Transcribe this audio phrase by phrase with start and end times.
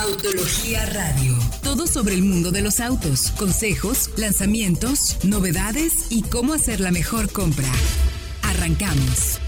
[0.00, 1.36] Autología Radio.
[1.64, 7.32] Todo sobre el mundo de los autos, consejos, lanzamientos, novedades y cómo hacer la mejor
[7.32, 7.68] compra.
[8.42, 9.40] Arrancamos.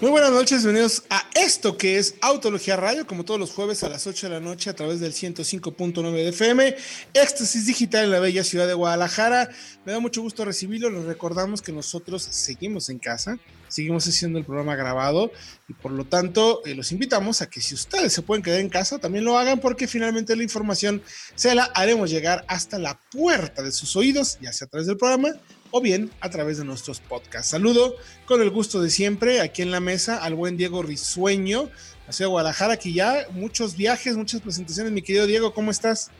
[0.00, 3.88] Muy buenas noches, bienvenidos a esto que es Autología Radio, como todos los jueves a
[3.88, 6.76] las 8 de la noche a través del 105.9 de FM,
[7.14, 9.50] Éxtasis Digital en la bella ciudad de Guadalajara.
[9.84, 14.44] Me da mucho gusto recibirlo, les recordamos que nosotros seguimos en casa, seguimos haciendo el
[14.44, 15.32] programa grabado
[15.68, 18.68] y por lo tanto eh, los invitamos a que si ustedes se pueden quedar en
[18.68, 21.02] casa, también lo hagan porque finalmente la información
[21.34, 24.96] se la haremos llegar hasta la puerta de sus oídos, ya sea a través del
[24.96, 25.30] programa
[25.70, 27.50] o bien a través de nuestros podcasts.
[27.50, 27.96] Saludo
[28.26, 31.70] con el gusto de siempre aquí en la mesa al buen Diego Risueño,
[32.06, 34.92] hacia Guadalajara, aquí ya muchos viajes, muchas presentaciones.
[34.92, 36.10] Mi querido Diego, ¿cómo estás?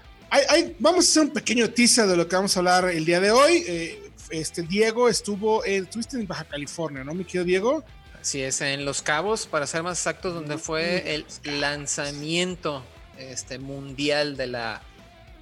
[0.79, 3.31] vamos a hacer un pequeño teaser de lo que vamos a hablar el día de
[3.31, 3.63] hoy.
[3.67, 7.83] Eh, este Diego estuvo, estuviste en Baja California, ¿no, mi querido Diego?
[8.23, 12.81] Así es, en Los Cabos, para ser más exactos, donde fue el lanzamiento
[13.17, 14.81] este, mundial de la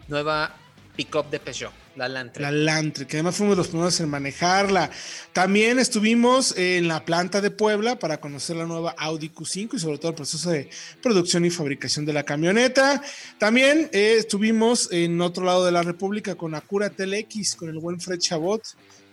[0.08, 0.56] nueva
[0.96, 2.41] pickup de Peugeot, la Lantre.
[2.41, 4.90] La Lantre, que además fuimos los primeros en manejarla.
[5.31, 10.00] También estuvimos en la planta de Puebla para conocer la nueva Audi Q5 y sobre
[10.00, 10.68] todo el proceso de
[11.03, 13.00] producción y fabricación de la camioneta.
[13.38, 18.00] También eh, estuvimos en otro lado de la República con Acura TLX, con el buen
[18.02, 18.64] Fred Chabot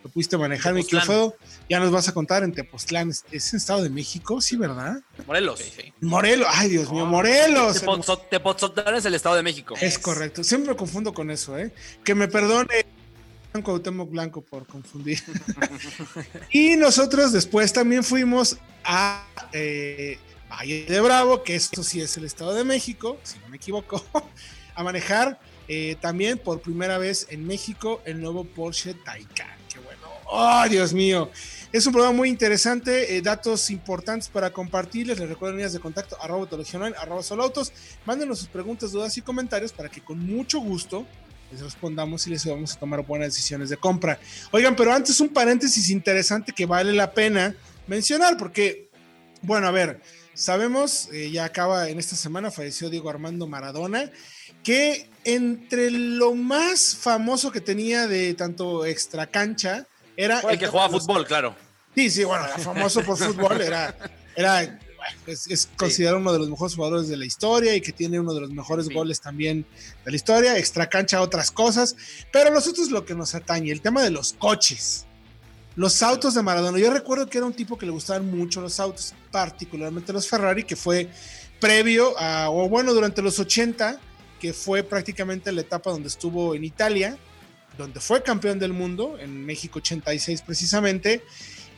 [0.03, 1.31] lo pudiste manejar, mi fue
[1.69, 3.11] Ya nos vas a contar en Tepoztlán.
[3.31, 4.41] ¿Es en Estado de México?
[4.41, 5.01] Sí, ¿verdad?
[5.27, 5.61] Morelos.
[6.01, 6.49] Morelos.
[6.51, 7.83] Ay, Dios mío, Morelos.
[8.31, 9.75] Tepoztlán es el Estado de México.
[9.81, 10.45] Es correcto.
[10.45, 11.73] Siempre me confundo con eso, ¿eh?
[12.05, 12.87] Que me perdone
[13.63, 15.21] Cuauhtémoc Blanco por confundir.
[16.53, 20.19] y nosotros después también fuimos a eh,
[20.51, 24.05] Valle de Bravo, que esto sí es el Estado de México, si no me equivoco,
[24.75, 29.58] a manejar eh, también por primera vez en México el nuevo Porsche Taycan.
[30.31, 31.31] ¡Oh, Dios mío!
[31.73, 35.19] Es un programa muy interesante, eh, datos importantes para compartirles.
[35.19, 37.73] Les recuerdo líneas de contacto, arroba online, arroba solautos.
[38.05, 41.07] Mándenos sus preguntas, dudas y comentarios para que con mucho gusto
[41.51, 44.21] les respondamos y les vamos a tomar buenas decisiones de compra.
[44.51, 47.55] Oigan, pero antes un paréntesis interesante que vale la pena
[47.87, 48.91] mencionar, porque,
[49.41, 50.03] bueno, a ver,
[50.35, 54.11] sabemos, eh, ya acaba en esta semana, falleció Diego Armando Maradona,
[54.63, 59.87] que entre lo más famoso que tenía de tanto extra cancha,
[60.19, 61.55] era el que jugaba fútbol, claro.
[61.95, 63.95] Sí, sí, bueno, era famoso por fútbol, era,
[64.35, 64.79] era
[65.27, 68.41] es, considerado uno de los mejores jugadores de la historia y que tiene uno de
[68.41, 69.65] los mejores goles también
[70.05, 71.95] de la historia, extra cancha otras cosas,
[72.33, 75.07] pero nosotros lo que nos atañe, el tema de los coches,
[75.77, 76.79] los autos de Maradona.
[76.81, 80.65] Yo recuerdo que era un tipo que le gustaban mucho los autos, particularmente los Ferrari,
[80.65, 81.09] que fue
[81.61, 84.01] previo a, o bueno, durante los 80,
[84.41, 87.17] que fue prácticamente la etapa donde estuvo en Italia,
[87.79, 91.23] donde fue campeón del mundo, en México 86 precisamente.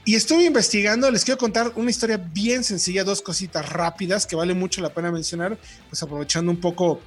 [0.05, 4.55] Y estuve investigando, les quiero contar una historia bien sencilla, dos cositas rápidas que vale
[4.55, 7.01] mucho la pena mencionar, pues aprovechando un poco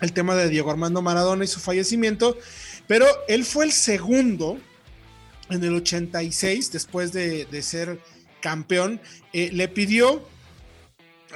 [0.00, 2.36] el tema de Diego Armando Maradona y su fallecimiento,
[2.88, 4.58] pero él fue el segundo
[5.50, 8.00] en el 86, después de, ser
[8.40, 9.00] campeón,
[9.32, 10.26] eh, le pidió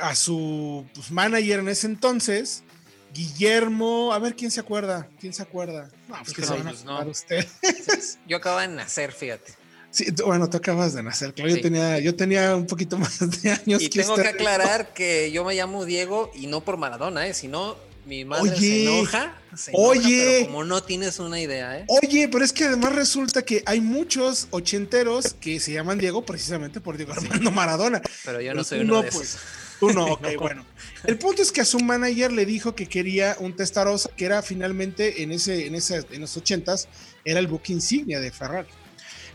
[0.01, 2.65] a su pues, manager en ese entonces,
[3.13, 5.91] Guillermo, a ver quién se acuerda, quién se acuerda.
[6.09, 8.19] No, pues que se van a pues.
[8.29, 9.55] Yo acabo de nacer, fíjate.
[9.91, 11.51] Sí, bueno, tú acabas de nacer, claro.
[11.51, 13.81] Yo, tenía, yo tenía un poquito más de años.
[13.81, 17.33] Y tengo que aclarar que yo me llamo Diego y no por Maradona, ¿eh?
[17.33, 17.77] sino
[18.07, 19.35] mi madre se enoja.
[19.73, 21.87] oye, como no tienes una idea, ¿eh?
[21.89, 26.81] Oye, pero es que además resulta que hay muchos ochenteros que se llaman Diego precisamente
[26.81, 28.01] por Diego Armando Maradona.
[28.25, 29.39] Pero yo no soy uno de pues,
[29.81, 30.65] Tú no, ok, bueno.
[31.05, 34.43] El punto es que a su manager le dijo que quería un Testarossa, que era
[34.43, 36.89] finalmente en ese, en ese, en los ochentas,
[37.25, 38.69] era el buque insignia de Ferrari.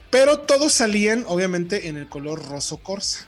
[0.09, 3.27] pero todos salían obviamente en el color roso corsa.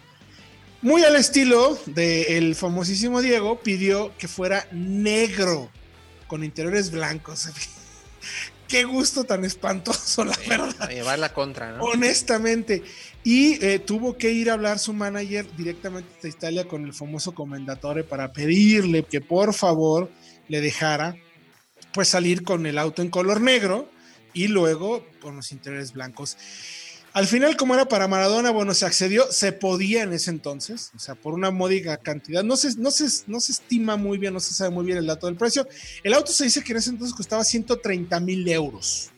[0.81, 5.71] Muy al estilo del famosísimo Diego, pidió que fuera negro
[6.27, 7.47] con interiores blancos.
[8.67, 10.75] Qué gusto tan espantoso, la verdad.
[10.81, 11.83] A llevar la contra, ¿no?
[11.83, 12.83] Honestamente.
[13.23, 17.33] Y eh, tuvo que ir a hablar su manager directamente de Italia con el famoso
[17.33, 20.11] comendatore para pedirle que por favor
[20.49, 21.15] le dejara
[21.93, 23.89] pues salir con el auto en color negro
[24.33, 26.37] y luego con los interiores blancos.
[27.13, 30.99] Al final, como era para Maradona, bueno, se accedió, se podía en ese entonces, o
[30.99, 32.43] sea, por una módica cantidad.
[32.43, 35.05] No se, no, se, no se estima muy bien, no se sabe muy bien el
[35.05, 35.67] dato del precio.
[36.03, 39.11] El auto se dice que en ese entonces costaba 130 mil euros.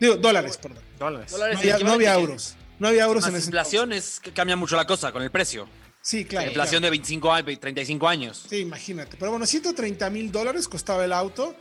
[0.00, 0.82] Digo, dólares, perdón.
[0.98, 1.34] Dólares.
[1.36, 2.56] No había, no había euros.
[2.84, 5.66] No había euros en ese inflación es que cambia mucho la cosa con el precio.
[6.02, 6.44] Sí, claro.
[6.44, 6.92] La inflación claro.
[6.92, 8.46] de 25 años, 35 años.
[8.46, 9.16] Sí, imagínate.
[9.18, 11.56] Pero bueno, 130 mil dólares costaba el auto.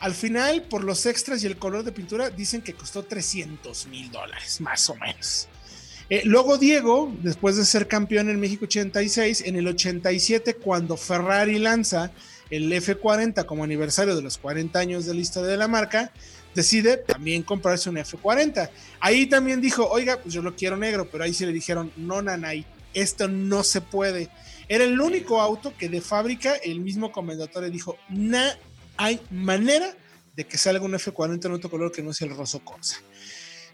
[0.00, 4.10] Al final, por los extras y el color de pintura, dicen que costó 300 mil
[4.10, 5.46] dólares, más o menos.
[6.08, 11.58] Eh, luego Diego, después de ser campeón en México 86, en el 87, cuando Ferrari
[11.58, 12.12] lanza
[12.48, 16.12] el F40 como aniversario de los 40 años de la historia de la marca,
[16.54, 18.70] decide también comprarse un F40.
[19.00, 22.22] Ahí también dijo, oiga, pues yo lo quiero negro, pero ahí sí le dijeron, no,
[22.22, 22.64] Nanay,
[22.94, 24.28] esto no se puede.
[24.68, 28.42] Era el único auto que de fábrica el mismo comendador le dijo, no
[28.96, 29.94] hay manera
[30.36, 32.98] de que salga un F40 en otro color que no sea el roso corsa.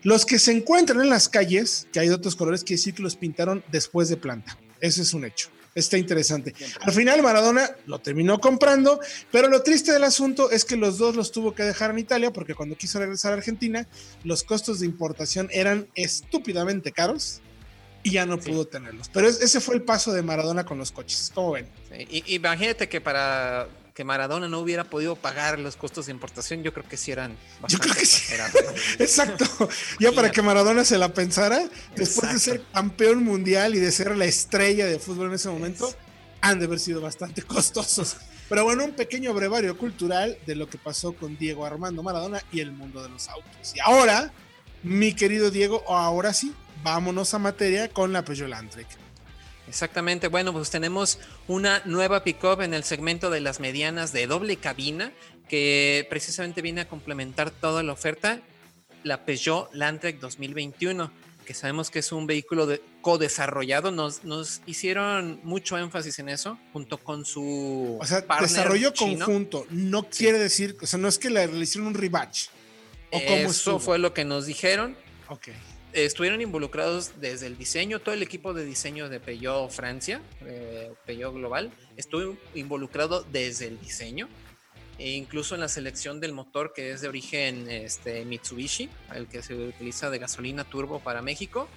[0.02, 3.02] Los que se encuentran en las calles, que hay de otros colores, quiere decir que
[3.02, 4.56] los pintaron después de planta.
[4.80, 5.50] Eso es un hecho.
[5.78, 6.54] Está interesante.
[6.80, 11.14] Al final Maradona lo terminó comprando, pero lo triste del asunto es que los dos
[11.14, 13.86] los tuvo que dejar en Italia porque cuando quiso regresar a Argentina,
[14.24, 17.40] los costos de importación eran estúpidamente caros
[18.02, 18.50] y ya no sí.
[18.50, 19.08] pudo tenerlos.
[19.12, 21.30] Pero ese fue el paso de Maradona con los coches.
[21.32, 21.68] ¿Cómo ven?
[21.90, 26.62] Sí, y, imagínate que para que Maradona no hubiera podido pagar los costos de importación,
[26.62, 27.36] yo creo que sí eran
[27.66, 28.32] Yo creo que sí.
[29.00, 29.44] Exacto.
[29.98, 32.32] Ya para que Maradona se la pensara, después Exacto.
[32.32, 35.96] de ser campeón mundial y de ser la estrella de fútbol en ese momento, es.
[36.40, 38.18] han de haber sido bastante costosos.
[38.48, 42.60] Pero bueno, un pequeño brevario cultural de lo que pasó con Diego Armando Maradona y
[42.60, 43.74] el mundo de los autos.
[43.74, 44.32] Y ahora,
[44.84, 46.54] mi querido Diego, ahora sí,
[46.84, 49.07] vámonos a materia con la Peugeot Landtrek.
[49.68, 54.56] Exactamente, bueno, pues tenemos una nueva pickup en el segmento de las medianas de doble
[54.56, 55.12] cabina
[55.46, 58.40] que precisamente viene a complementar toda la oferta,
[59.04, 61.12] la Peugeot Landtrek 2021,
[61.44, 66.58] que sabemos que es un vehículo de, co-desarrollado, nos, nos, hicieron mucho énfasis en eso,
[66.72, 67.98] junto con su...
[68.00, 69.26] O sea, desarrollo chino.
[69.26, 70.42] conjunto, no quiere sí.
[70.42, 72.48] decir, o sea, no es que le, hicieron un rebatch.
[73.10, 73.78] ¿o Eso estuvo?
[73.78, 74.96] fue lo que nos dijeron.
[75.28, 75.48] Ok
[75.92, 81.34] estuvieron involucrados desde el diseño, todo el equipo de diseño de Peugeot Francia, eh, Peugeot
[81.34, 84.28] Global, estuvo involucrado desde el diseño,
[84.98, 89.42] e incluso en la selección del motor que es de origen este, Mitsubishi, el que
[89.42, 91.68] se utiliza de gasolina turbo para México.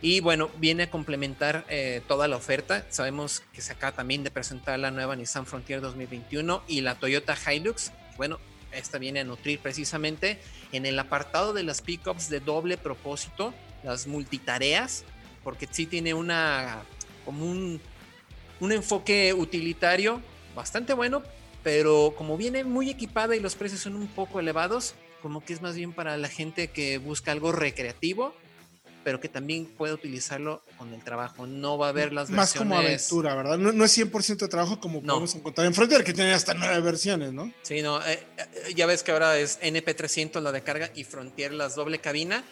[0.00, 2.86] Y bueno, viene a complementar eh, toda la oferta.
[2.88, 7.36] Sabemos que se acaba también de presentar la nueva Nissan Frontier 2021 y la Toyota
[7.36, 7.90] Hilux.
[8.16, 8.38] Bueno,
[8.72, 10.38] esta viene a nutrir precisamente
[10.72, 15.04] en el apartado de las pickups de doble propósito, las multitareas,
[15.44, 16.82] porque sí tiene una
[17.24, 17.80] como un,
[18.60, 20.20] un enfoque utilitario
[20.54, 21.22] bastante bueno,
[21.62, 25.62] pero como viene muy equipada y los precios son un poco elevados, como que es
[25.62, 28.34] más bien para la gente que busca algo recreativo,
[29.04, 31.46] pero que también puede utilizarlo con el trabajo.
[31.46, 32.58] No va a haber las Más versiones...
[32.58, 33.58] como aventura, ¿verdad?
[33.58, 35.14] No, no es 100% de trabajo como no.
[35.14, 37.52] podemos encontrar en Frontier, que tiene hasta nueve versiones, ¿no?
[37.62, 38.04] Sí, no.
[38.06, 38.26] Eh,
[38.74, 42.44] ya ves que ahora es NP300 la de carga y Frontier las doble cabina.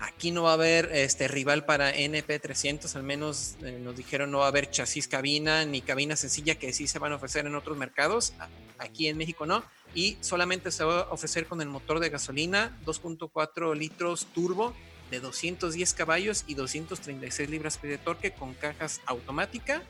[0.00, 4.38] Aquí no va a haber este rival para NP300, al menos eh, nos dijeron no
[4.38, 7.54] va a haber chasis cabina ni cabina sencilla que sí se van a ofrecer en
[7.54, 8.32] otros mercados.
[8.78, 9.62] Aquí en México no.
[9.94, 14.74] Y solamente se va a ofrecer con el motor de gasolina 2.4 litros turbo
[15.10, 19.82] de 210 caballos y 236 libras de torque con cajas automática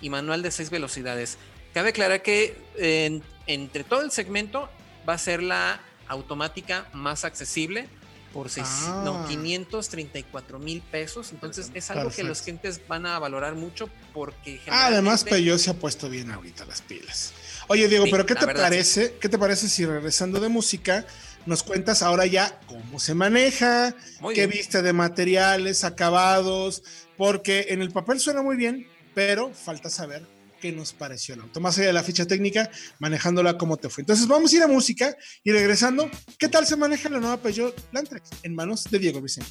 [0.00, 1.38] y manual de 6 velocidades.
[1.74, 4.68] Cabe aclarar que en, entre todo el segmento
[5.08, 7.88] va a ser la automática más accesible
[8.32, 9.02] por seis, ah.
[9.04, 11.32] no, 534 mil pesos.
[11.32, 12.22] Entonces es algo Perfecto.
[12.22, 16.30] que los clientes van a valorar mucho porque ah, Además, Peugeot se ha puesto bien
[16.30, 17.32] ahorita las pilas.
[17.66, 19.08] Oye, Diego, sí, pero ¿qué te verdad, parece?
[19.08, 19.12] Sí.
[19.20, 21.06] ¿Qué te parece si regresando de música
[21.46, 24.58] nos cuentas ahora ya cómo se maneja, muy qué bien.
[24.58, 26.82] viste de materiales, acabados,
[27.16, 30.26] porque en el papel suena muy bien, pero falta saber
[30.60, 31.60] qué nos pareció el auto.
[31.60, 34.02] Más allá de la ficha técnica, manejándola cómo te fue.
[34.02, 37.74] Entonces vamos a ir a música y regresando, ¿qué tal se maneja la nueva Peugeot
[37.92, 39.50] Landtrek en manos de Diego Vicente?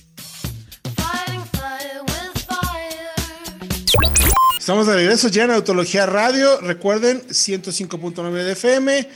[4.60, 6.62] Estamos de regreso ya en Autología Radio.
[6.62, 9.10] Recuerden, 105.9 de FM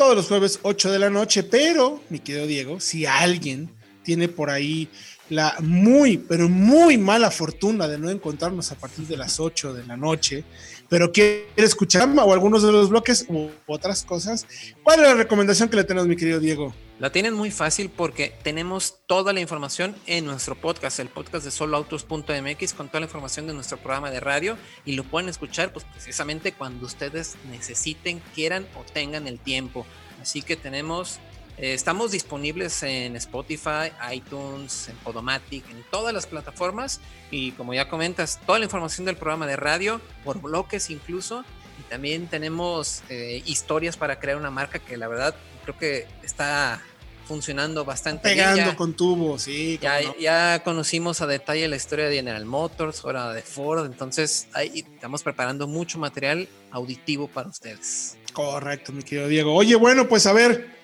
[0.00, 3.68] todos los jueves 8 de la noche, pero mi querido Diego, si alguien
[4.02, 4.88] tiene por ahí
[5.28, 9.86] la muy, pero muy mala fortuna de no encontrarnos a partir de las 8 de
[9.86, 10.42] la noche,
[10.88, 14.46] pero quiere escuchar o algunos de los bloques u otras cosas,
[14.82, 16.74] ¿cuál es la recomendación que le tenemos, mi querido Diego?
[17.00, 21.50] La tienen muy fácil porque tenemos toda la información en nuestro podcast, el podcast de
[21.50, 25.86] soloautos.mx, con toda la información de nuestro programa de radio y lo pueden escuchar pues
[25.86, 29.86] precisamente cuando ustedes necesiten, quieran o tengan el tiempo.
[30.20, 31.20] Así que tenemos
[31.56, 37.00] eh, estamos disponibles en Spotify, iTunes, en Podomatic, en todas las plataformas.
[37.30, 41.46] Y como ya comentas, toda la información del programa de radio, por bloques incluso.
[41.78, 46.82] Y también tenemos eh, historias para crear una marca que la verdad creo que está
[47.30, 48.64] funcionando bastante Pegando bien.
[48.64, 49.78] Pegando con tubos, sí.
[49.80, 54.84] Ya, ya, conocimos a detalle la historia de General Motors, ahora de Ford, entonces ahí
[54.94, 58.16] estamos preparando mucho material auditivo para ustedes.
[58.32, 59.54] Correcto, mi querido Diego.
[59.54, 60.80] Oye, bueno, pues a ver,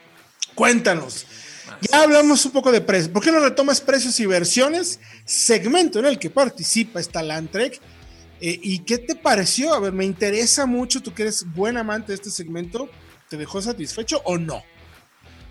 [0.56, 1.26] Cuéntanos.
[1.82, 3.10] Ya hablamos un poco de precios.
[3.10, 4.98] ¿Por qué no retomas precios y versiones?
[5.26, 7.78] Segmento en el que participa esta Landtrek.
[8.40, 9.74] Eh, ¿Y qué te pareció?
[9.74, 11.02] A ver, me interesa mucho.
[11.02, 12.88] Tú que eres buen amante de este segmento.
[13.28, 14.64] ¿Te dejó satisfecho o no?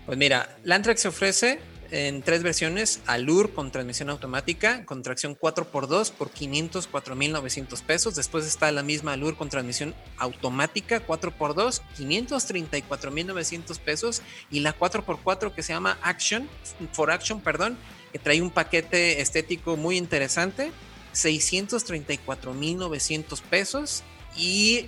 [0.06, 1.58] Pues mira, Landtrek se ofrece
[1.90, 8.14] en tres versiones, Allure con transmisión automática, con tracción 4x2 por 504.900 pesos.
[8.14, 14.22] Después está la misma Allure con transmisión automática 4x2, 534.900 pesos.
[14.48, 16.48] Y la 4x4 que se llama Action,
[16.92, 17.76] for Action, perdón,
[18.12, 20.70] que trae un paquete estético muy interesante,
[21.14, 24.04] 634.900 pesos.
[24.36, 24.86] Y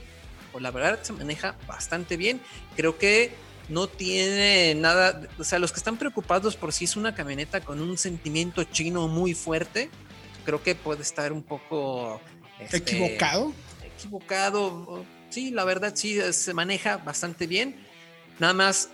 [0.53, 2.41] pues la verdad se maneja bastante bien.
[2.77, 7.15] Creo que no tiene nada, o sea, los que están preocupados por si es una
[7.15, 9.91] camioneta con un sentimiento chino muy fuerte,
[10.45, 12.21] creo que puede estar un poco...
[12.59, 13.53] Este, ¿Equivocado?
[13.97, 17.77] Equivocado, sí, la verdad sí, se maneja bastante bien,
[18.39, 18.91] nada más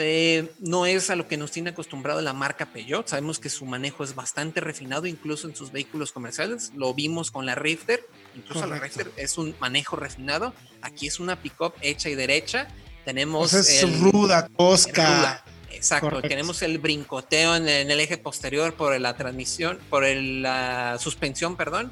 [0.00, 3.08] eh, no es a lo que nos tiene acostumbrado la marca Peugeot.
[3.08, 6.72] Sabemos que su manejo es bastante refinado, incluso en sus vehículos comerciales.
[6.76, 8.06] Lo vimos con la Rifter.
[8.36, 10.54] Incluso la Rifter es un manejo refinado.
[10.82, 12.68] Aquí es una pickup hecha y derecha.
[13.08, 13.54] Tenemos.
[13.54, 15.42] es ruda, tosca.
[15.70, 21.90] Exacto, tenemos el brincoteo en, el eje posterior por la transmisión, por la suspensión, perdón.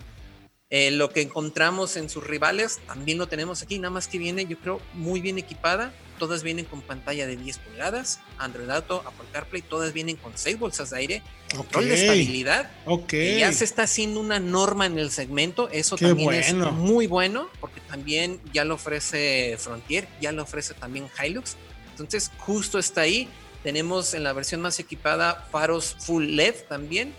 [0.70, 4.46] Eh, lo que encontramos en sus rivales también lo tenemos aquí, nada más que viene,
[4.46, 9.26] yo creo, muy bien equipada todas vienen con pantalla de 10 pulgadas, Android Auto, Apple
[9.32, 11.22] CarPlay, todas vienen con 6 bolsas de aire,
[11.54, 12.70] control de estabilidad.
[12.84, 13.12] Ok.
[13.38, 17.80] ya se está haciendo una norma en el segmento, eso también es muy bueno, porque
[17.80, 21.56] también ya lo ofrece Frontier, ya lo ofrece también Hilux.
[21.90, 23.28] Entonces, justo está ahí.
[23.62, 27.14] Tenemos en la versión más equipada faros full LED también.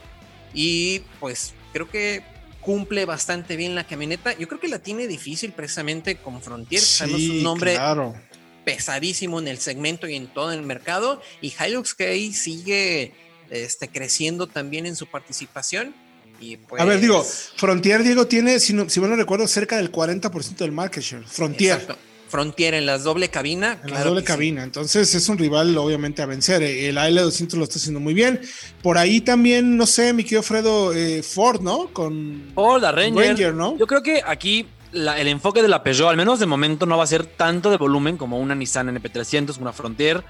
[0.54, 2.24] Y pues creo que
[2.68, 4.38] cumple bastante bien la camioneta.
[4.38, 6.82] Yo creo que la tiene difícil precisamente con Frontier.
[6.82, 8.14] Sabemos un nombre claro
[8.68, 11.22] pesadísimo en el segmento y en todo el mercado.
[11.40, 13.14] Y Hilux que ahí sigue
[13.50, 15.96] este, creciendo también en su participación.
[16.42, 19.78] Y A ver, digo, pues Frontier, Diego, tiene, si, no, si mal no recuerdo, cerca
[19.78, 21.24] del 40% del market share.
[21.26, 21.78] Frontier.
[21.78, 22.07] Exacto.
[22.28, 23.80] Frontier en la doble cabina.
[23.84, 24.64] En la doble cabina.
[24.64, 26.62] Entonces es un rival, obviamente, a vencer.
[26.64, 28.42] El AL200 lo está haciendo muy bien.
[28.82, 31.88] Por ahí también, no sé, mi querido Fredo, eh, Ford, ¿no?
[31.94, 33.54] Con Ford, la Ranger.
[33.54, 33.78] ¿no?
[33.78, 37.04] Yo creo que aquí el enfoque de la Peugeot, al menos de momento, no va
[37.04, 40.24] a ser tanto de volumen como una Nissan NP300, una Frontier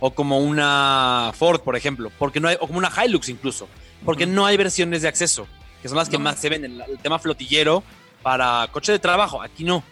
[0.00, 3.68] o como una Ford, por ejemplo, porque no hay, o como una Hilux incluso,
[4.04, 5.46] porque no hay versiones de acceso,
[5.80, 7.82] que son las que más se ven, el, el, tema flotillero
[8.22, 9.82] para coche de trabajo, aquí no.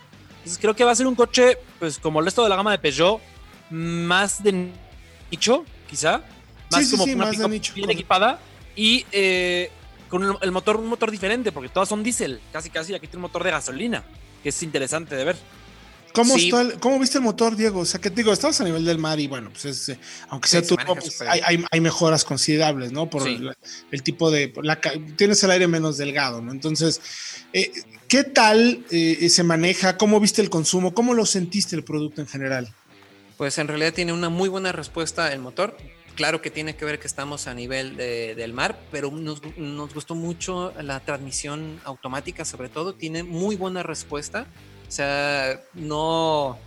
[0.42, 2.72] Entonces creo que va a ser un coche, pues como el resto de la gama
[2.72, 3.20] de Peugeot,
[3.70, 4.72] más de
[5.30, 6.22] nicho, quizá,
[6.72, 8.40] más como una bien equipada
[8.74, 9.70] y eh,
[10.08, 13.22] con el motor, un motor diferente, porque todas son diésel, casi casi aquí tiene un
[13.22, 14.02] motor de gasolina,
[14.42, 15.36] que es interesante de ver.
[16.12, 16.34] ¿Cómo,
[16.80, 17.80] ¿Cómo, viste el motor, Diego?
[17.80, 20.48] O sea, que digo, estamos a nivel del mar y bueno, pues es, eh, aunque
[20.48, 23.08] sea tú, pues, hay, hay, mejoras considerables, ¿no?
[23.08, 24.52] Por el, tipo de.
[24.62, 24.80] La,
[25.16, 26.52] tienes el aire menos delgado, ¿no?
[26.52, 27.00] Entonces,
[27.52, 27.72] eh,
[28.08, 29.96] ¿qué tal eh, se maneja?
[29.96, 30.94] ¿Cómo viste el consumo?
[30.94, 32.74] ¿Cómo lo sentiste el producto en general?
[33.38, 35.76] Pues en realidad tiene una muy buena respuesta el motor.
[36.14, 39.40] Claro que tiene que ver que estamos a nivel del mar, pero nos,
[39.94, 42.92] gustó mucho la transmisión automática, sobre todo.
[42.92, 44.46] Tiene muy buena respuesta.
[44.92, 46.58] O sea, no,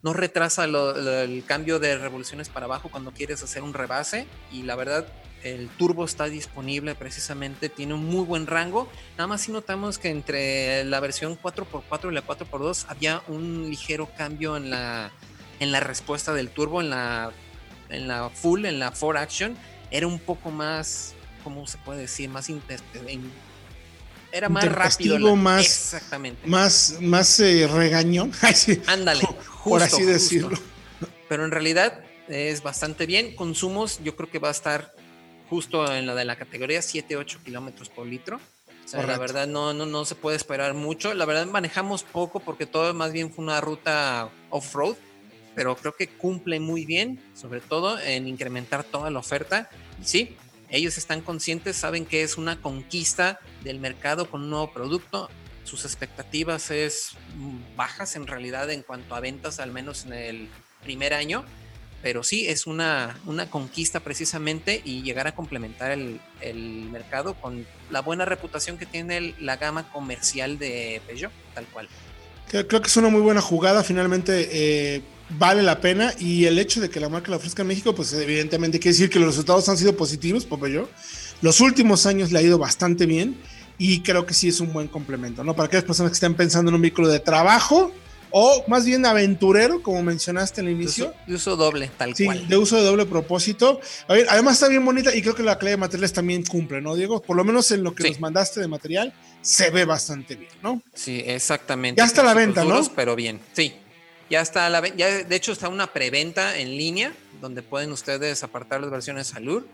[0.00, 4.26] no retrasa el cambio de revoluciones para abajo cuando quieres hacer un rebase.
[4.50, 5.06] Y la verdad,
[5.42, 8.88] el turbo está disponible precisamente, tiene un muy buen rango.
[9.18, 14.08] Nada más si notamos que entre la versión 4x4 y la 4x2 había un ligero
[14.16, 15.10] cambio en la,
[15.60, 17.30] en la respuesta del turbo, en la
[17.90, 19.54] en la full, en la for action,
[19.90, 21.14] era un poco más,
[21.44, 22.30] ¿cómo se puede decir?
[22.30, 22.48] Más
[24.32, 25.36] era más rápido.
[25.36, 26.46] más, exactamente.
[26.46, 28.32] Más, más eh, regañón.
[28.86, 29.26] Ándale,
[29.64, 30.58] por así decirlo.
[31.28, 33.34] Pero en realidad es bastante bien.
[33.34, 34.94] Consumos, yo creo que va a estar
[35.48, 38.40] justo en lo de la categoría 7-8 kilómetros por litro.
[38.84, 41.12] O sea, la verdad no, no, no se puede esperar mucho.
[41.12, 44.94] La verdad manejamos poco porque todo más bien fue una ruta off-road,
[45.56, 49.68] pero creo que cumple muy bien, sobre todo en incrementar toda la oferta.
[50.00, 50.36] Y sí,
[50.70, 55.30] ellos están conscientes, saben que es una conquista del mercado con un nuevo producto.
[55.64, 57.12] Sus expectativas es
[57.76, 60.48] bajas en realidad en cuanto a ventas, al menos en el
[60.82, 61.44] primer año
[62.02, 67.66] pero sí es una, una conquista precisamente y llegar a complementar el, el, mercado con
[67.90, 71.88] la buena reputación que tiene la gama comercial de Peugeot, tal cual.
[72.48, 76.80] Creo, que es una muy buena jugada, finalmente eh, vale la pena y el hecho
[76.80, 79.68] de que la marca la ofrezca en México, pues evidentemente quiere decir que los resultados
[79.68, 80.90] han sido positivos Peugeot.
[81.42, 83.36] Los últimos años le ha ido bastante bien
[83.78, 85.54] y creo que sí es un buen complemento, ¿no?
[85.54, 87.92] Para aquellas personas que estén pensando en un vehículo de trabajo,
[88.30, 91.14] o más bien aventurero, como mencionaste al inicio.
[91.26, 92.40] De uso, doble, tal cual.
[92.40, 93.80] Sí, de uso de doble propósito.
[94.08, 96.80] A ver, además está bien bonita y creo que la clave de materiales también cumple,
[96.80, 97.22] ¿no, Diego?
[97.22, 100.82] Por lo menos en lo que nos mandaste de material, se ve bastante bien, ¿no?
[100.94, 102.00] Sí, exactamente.
[102.00, 102.82] Ya está la venta, ¿no?
[102.94, 103.74] Pero bien, sí.
[104.28, 108.80] Ya está la ya de hecho está una preventa en línea donde pueden ustedes apartar
[108.80, 109.64] las versiones Salud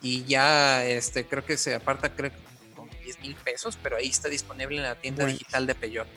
[0.00, 2.30] y ya este creo que se aparta creo
[2.74, 6.08] con 10 mil pesos, pero ahí está disponible en la tienda digital de Peugeot.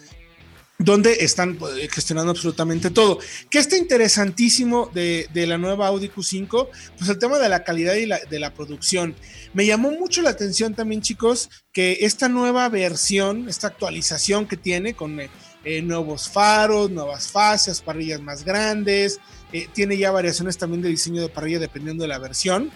[0.84, 3.20] donde están pues, gestionando absolutamente todo.
[3.50, 6.68] Que está interesantísimo de, de, la nueva Audi Q5?
[6.98, 9.16] Pues el tema de la calidad y la, de la producción.
[9.54, 14.94] Me llamó mucho la atención también, chicos, que esta nueva versión, esta actualización que tiene
[14.94, 19.20] con eh, nuevos faros, nuevas fases, parrillas más grandes,
[19.52, 22.72] eh, tiene ya variaciones también de diseño de parrilla dependiendo de la versión.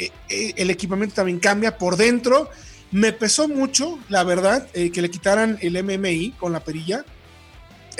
[0.00, 2.48] Eh, eh, el equipamiento también cambia por dentro.
[2.90, 7.04] Me pesó mucho, la verdad, eh, que le quitaran el MMI con la perilla.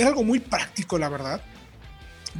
[0.01, 1.43] Es algo muy práctico, la verdad.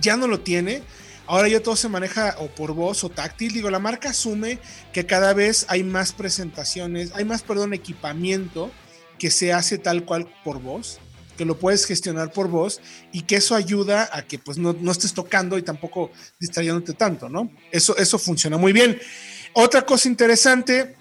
[0.01, 0.83] Ya no lo tiene.
[1.27, 3.53] Ahora ya todo se maneja o por voz o táctil.
[3.53, 4.59] Digo, la marca asume
[4.95, 8.71] que cada vez hay más presentaciones, hay más, perdón, equipamiento
[9.19, 11.01] que se hace tal cual por voz,
[11.37, 12.81] que lo puedes gestionar por voz
[13.13, 17.29] y que eso ayuda a que pues no, no estés tocando y tampoco distrayéndote tanto,
[17.29, 17.51] ¿no?
[17.71, 18.99] Eso, eso funciona muy bien.
[19.53, 20.97] Otra cosa interesante,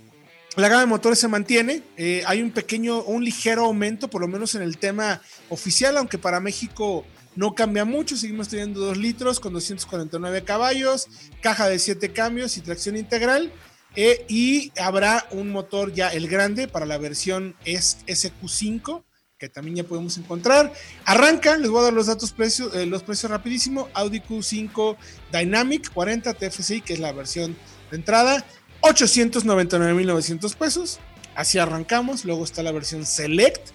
[0.59, 1.83] la gama de motores se mantiene.
[1.97, 6.17] Eh, hay un pequeño, un ligero aumento, por lo menos en el tema oficial, aunque
[6.17, 8.17] para México no cambia mucho.
[8.17, 11.07] Seguimos teniendo 2 litros con 249 caballos,
[11.41, 13.51] caja de 7 cambios y tracción integral.
[13.95, 19.03] Eh, y habrá un motor ya el grande para la versión SQ5
[19.39, 20.73] que también ya podemos encontrar.
[21.05, 23.87] Arranca, les voy a dar los datos precios, eh, los precios rapidísimo.
[23.93, 24.97] Audi Q5
[25.31, 27.55] Dynamic 40 TFSI, que es la versión
[27.89, 28.45] de entrada,
[28.81, 30.99] 899.900 pesos.
[31.35, 32.25] Así arrancamos.
[32.25, 33.69] Luego está la versión Select,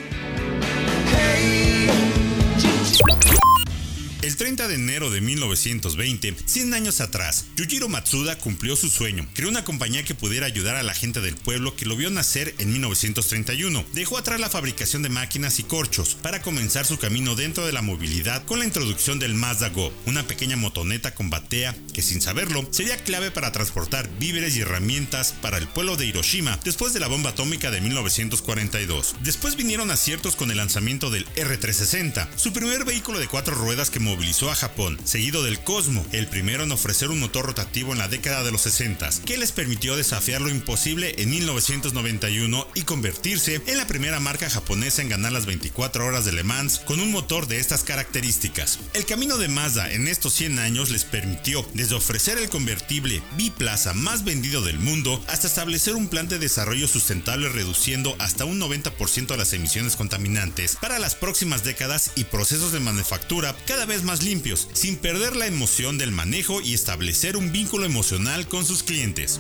[4.40, 9.28] 30 30 de enero de 1920, 100 años atrás, Yujiro Matsuda cumplió su sueño.
[9.36, 12.56] Creó una compañía que pudiera ayudar a la gente del pueblo que lo vio nacer
[12.58, 13.86] en 1931.
[13.94, 17.84] Dejó atrás la fabricación de máquinas y corchos para comenzar su camino dentro de la
[17.84, 22.68] movilidad con la introducción del Mazda Go, una pequeña motoneta con batea que sin saberlo
[22.72, 27.08] sería clave para transportar víveres y herramientas para el pueblo de Hiroshima después de la
[27.08, 29.16] bomba atómica de 1942.
[29.22, 34.00] Después vinieron aciertos con el lanzamiento del R360, su primer vehículo de cuatro ruedas que
[34.00, 38.08] movilizó a Japón, seguido del Cosmo, el primero en ofrecer un motor rotativo en la
[38.08, 43.78] década de los 60, que les permitió desafiar lo imposible en 1991 y convertirse en
[43.78, 47.48] la primera marca japonesa en ganar las 24 horas de Le Mans con un motor
[47.48, 48.78] de estas características.
[48.94, 53.96] El camino de Mazda en estos 100 años les permitió desde ofrecer el convertible biplaza
[53.96, 59.36] más vendido del mundo hasta establecer un plan de desarrollo sustentable reduciendo hasta un 90%
[59.36, 64.68] las emisiones contaminantes para las próximas décadas y procesos de manufactura cada vez más limpios,
[64.74, 69.40] sin perder la emoción del manejo y establecer un vínculo emocional con sus clientes.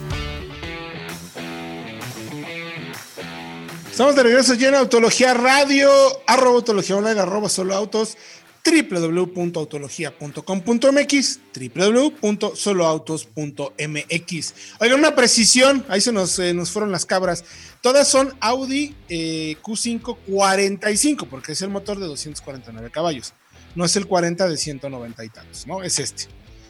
[3.91, 5.89] Estamos de regreso ya en Autología Radio,
[6.25, 8.15] arroba Autología Online, arroba Solo Autos,
[8.63, 11.39] www.autología.com.mx,
[11.75, 14.53] www.soloautos.mx.
[14.79, 17.45] Oigan, una precisión, ahí se nos, eh, nos fueron las cabras.
[17.81, 23.33] Todas son Audi eh, Q5 45, porque es el motor de 249 caballos.
[23.75, 25.83] No es el 40 de 190 y tantos, ¿no?
[25.83, 26.25] Es este.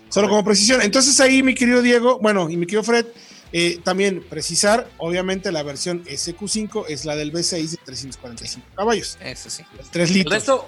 [0.09, 0.81] Solo como precisión.
[0.81, 3.05] Entonces ahí, mi querido Diego, bueno, y mi querido Fred,
[3.51, 9.17] eh, también precisar, obviamente la versión SQ5 es la del V6 de 345 caballos.
[9.21, 9.63] Eso sí.
[9.91, 10.33] 3 litros.
[10.33, 10.67] El resto,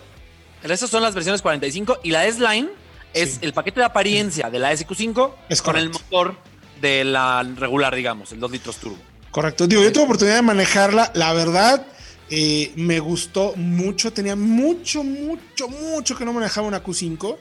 [0.63, 2.70] el resto son las versiones 45 y la S-Line
[3.13, 3.39] es Sí.
[3.41, 6.38] el paquete de apariencia de la SQ5 Es con el motor
[6.82, 8.98] de la regular, digamos, el 2 litros turbo.
[9.32, 9.67] Correcto.
[9.67, 11.12] Digo, yo tuve oportunidad de manejarla.
[11.15, 11.86] La verdad,
[12.32, 14.12] eh, me gustó mucho.
[14.13, 17.38] Tenía mucho, mucho, mucho que no manejaba una Q5.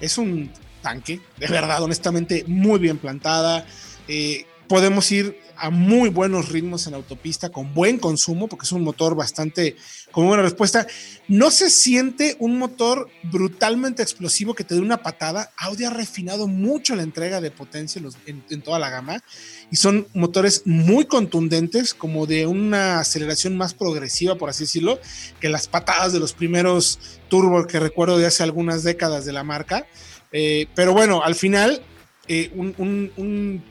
[0.00, 3.66] Es un tanque, de verdad, honestamente, muy bien plantada.
[4.06, 8.84] Eh, podemos ir a muy buenos ritmos en autopista con buen consumo, porque es un
[8.84, 9.74] motor bastante
[10.12, 10.86] con buena respuesta.
[11.26, 15.50] No se siente un motor brutalmente explosivo que te dé una patada.
[15.56, 19.24] Audi ha refinado mucho la entrega de potencia en toda la gama
[19.72, 25.00] y son motores muy contundentes, como de una aceleración más progresiva, por así decirlo,
[25.40, 29.42] que las patadas de los primeros turbo que recuerdo de hace algunas décadas de la
[29.42, 29.88] marca.
[30.30, 31.82] Eh, pero bueno, al final,
[32.28, 33.64] eh, un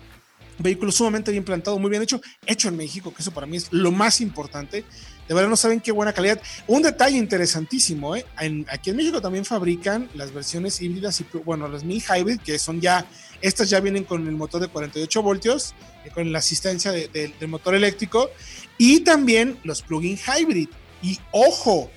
[0.59, 3.67] vehículo sumamente bien plantado, muy bien hecho, hecho en México, que eso para mí es
[3.71, 4.83] lo más importante.
[5.27, 6.41] De verdad no saben qué buena calidad.
[6.67, 8.25] Un detalle interesantísimo, ¿eh?
[8.67, 12.81] Aquí en México también fabrican las versiones híbridas y, bueno, las mil hybrid, que son
[12.81, 13.05] ya,
[13.41, 17.33] estas ya vienen con el motor de 48 voltios, eh, con la asistencia de- de-
[17.39, 18.29] del motor eléctrico,
[18.77, 20.67] y también los plug-in hybrid.
[21.03, 21.91] Y ojo,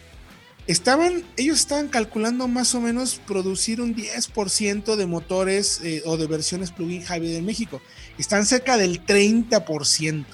[0.66, 6.26] estaban, ellos estaban calculando más o menos producir un 10% de motores eh, o de
[6.26, 7.80] versiones plug-in hybrid en México.
[8.18, 10.24] Están cerca del 30%.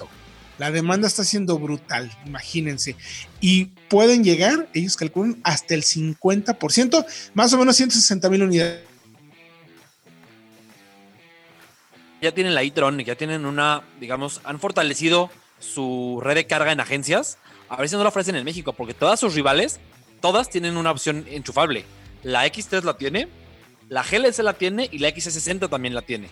[0.57, 2.97] La demanda está siendo brutal, imagínense.
[3.39, 8.81] Y pueden llegar, ellos calculan, hasta el 50%, más o menos 160 mil unidades.
[12.21, 16.81] Ya tienen la e-tron, ya tienen una, digamos, han fortalecido su red de carga en
[16.81, 17.37] agencias.
[17.69, 19.79] A ver si no lo ofrecen en México, porque todas sus rivales,
[20.19, 21.85] todas tienen una opción enchufable.
[22.23, 23.29] La X3 la tiene,
[23.87, 26.27] la GLS la tiene y la XC60 también la tiene.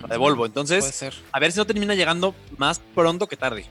[0.00, 0.38] La de Volvo.
[0.38, 1.14] Puede Entonces, ser.
[1.32, 3.66] a ver si no termina llegando más pronto que tarde.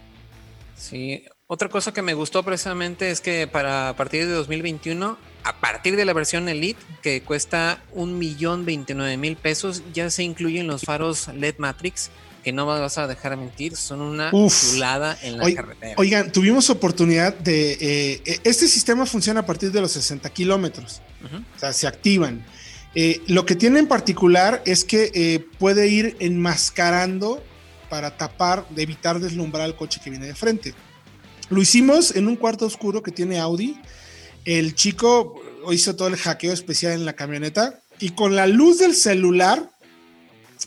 [0.78, 5.60] Sí, otra cosa que me gustó precisamente es que para a partir de 2021, a
[5.60, 10.68] partir de la versión Elite, que cuesta un millón veintinueve mil pesos, ya se incluyen
[10.68, 12.10] los faros LED Matrix,
[12.44, 14.72] que no vas a dejar mentir, son una Uf.
[14.72, 15.94] chulada en la carretera.
[15.98, 17.74] Oigan, tuvimos oportunidad de...
[17.74, 21.02] eh, eh, este sistema funciona a partir de los 60 kilómetros.
[21.56, 22.44] O sea, se activan.
[22.94, 27.42] Eh, lo que tiene en particular es que eh, puede ir enmascarando
[27.90, 30.74] para tapar, de evitar deslumbrar al coche que viene de frente.
[31.50, 33.80] Lo hicimos en un cuarto oscuro que tiene Audi.
[34.46, 38.96] El chico hizo todo el hackeo especial en la camioneta y con la luz del
[38.96, 39.70] celular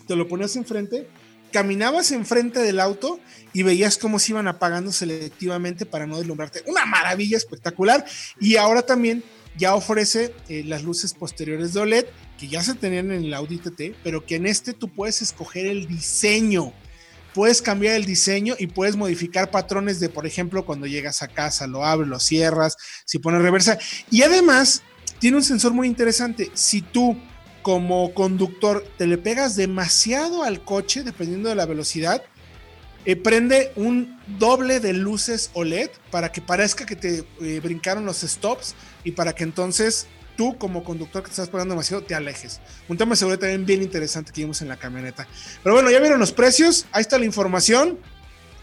[0.06, 1.08] te lo ponías enfrente,
[1.52, 3.20] caminabas enfrente del auto
[3.52, 6.62] y veías cómo se iban apagando selectivamente para no deslumbrarte.
[6.66, 8.04] Una maravilla espectacular.
[8.40, 9.22] Y ahora también
[9.56, 12.06] ya ofrece eh, las luces posteriores de OLED
[12.38, 15.66] que ya se tenían en el Audi TT, pero que en este tú puedes escoger
[15.66, 16.72] el diseño.
[17.32, 21.66] Puedes cambiar el diseño y puedes modificar patrones de, por ejemplo, cuando llegas a casa,
[21.66, 23.78] lo abres, lo cierras, si pones reversa.
[24.10, 24.82] Y además,
[25.18, 26.50] tiene un sensor muy interesante.
[26.54, 27.16] Si tú,
[27.62, 32.22] como conductor, te le pegas demasiado al coche, dependiendo de la velocidad,
[33.04, 38.20] eh, prende un doble de luces OLED para que parezca que te eh, brincaron los
[38.22, 42.60] stops y para que entonces tú como conductor que te estás pagando demasiado, te alejes.
[42.88, 45.28] Un tema de seguridad también bien interesante que vimos en la camioneta.
[45.62, 47.98] Pero bueno, ya vieron los precios, ahí está la información.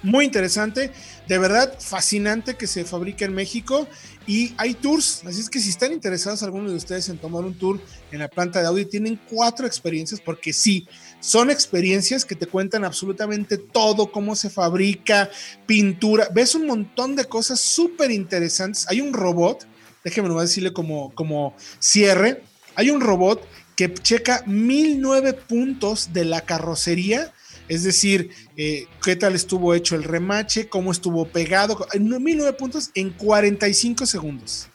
[0.03, 0.91] Muy interesante,
[1.31, 3.87] de verdad fascinante que se fabrique en México.
[4.27, 7.53] Y hay tours, así es que si están interesados algunos de ustedes en tomar un
[7.53, 7.79] tour
[8.11, 10.89] en la planta de Audi, tienen cuatro experiencias porque sí,
[11.21, 15.29] son experiencias que te cuentan absolutamente todo, cómo se fabrica,
[15.65, 18.85] pintura, ves un montón de cosas súper interesantes.
[18.89, 19.65] Hay un robot,
[20.03, 22.43] déjeme nomás decirle como, como cierre,
[22.75, 23.41] hay un robot
[23.77, 27.33] que checa mil nueve puntos de la carrocería
[27.67, 31.87] es decir, eh, qué tal estuvo hecho el remache, cómo estuvo pegado.
[31.97, 34.67] 1009 puntos en 45 segundos.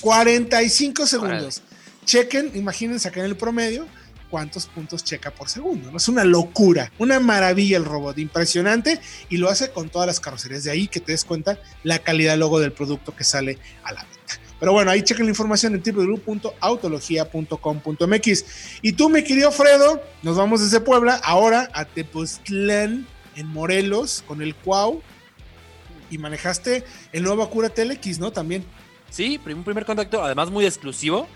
[0.00, 1.62] 45 segundos.
[2.04, 3.86] Chequen, imagínense acá en el promedio
[4.34, 5.92] cuántos puntos checa por segundo.
[5.92, 5.96] ¿no?
[5.96, 10.64] Es una locura, una maravilla el robot, impresionante y lo hace con todas las carrocerías.
[10.64, 14.02] De ahí que te des cuenta la calidad luego del producto que sale a la
[14.02, 14.43] venta.
[14.64, 18.44] Pero bueno, ahí chequen la información en www.autologia.com.mx.
[18.80, 24.40] Y tú, mi querido Fredo, nos vamos desde Puebla ahora a Tepoztlán, en Morelos, con
[24.40, 25.02] el Cuau.
[26.10, 28.32] Y manejaste el nuevo Acura TLX, ¿no?
[28.32, 28.64] También.
[29.10, 31.28] Sí, un primer contacto, además muy exclusivo.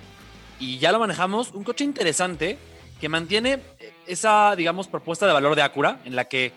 [0.59, 1.53] Y ya lo manejamos.
[1.53, 2.57] Un coche interesante
[2.99, 3.61] que mantiene
[4.07, 6.55] esa, digamos, propuesta de valor de Acura, en la que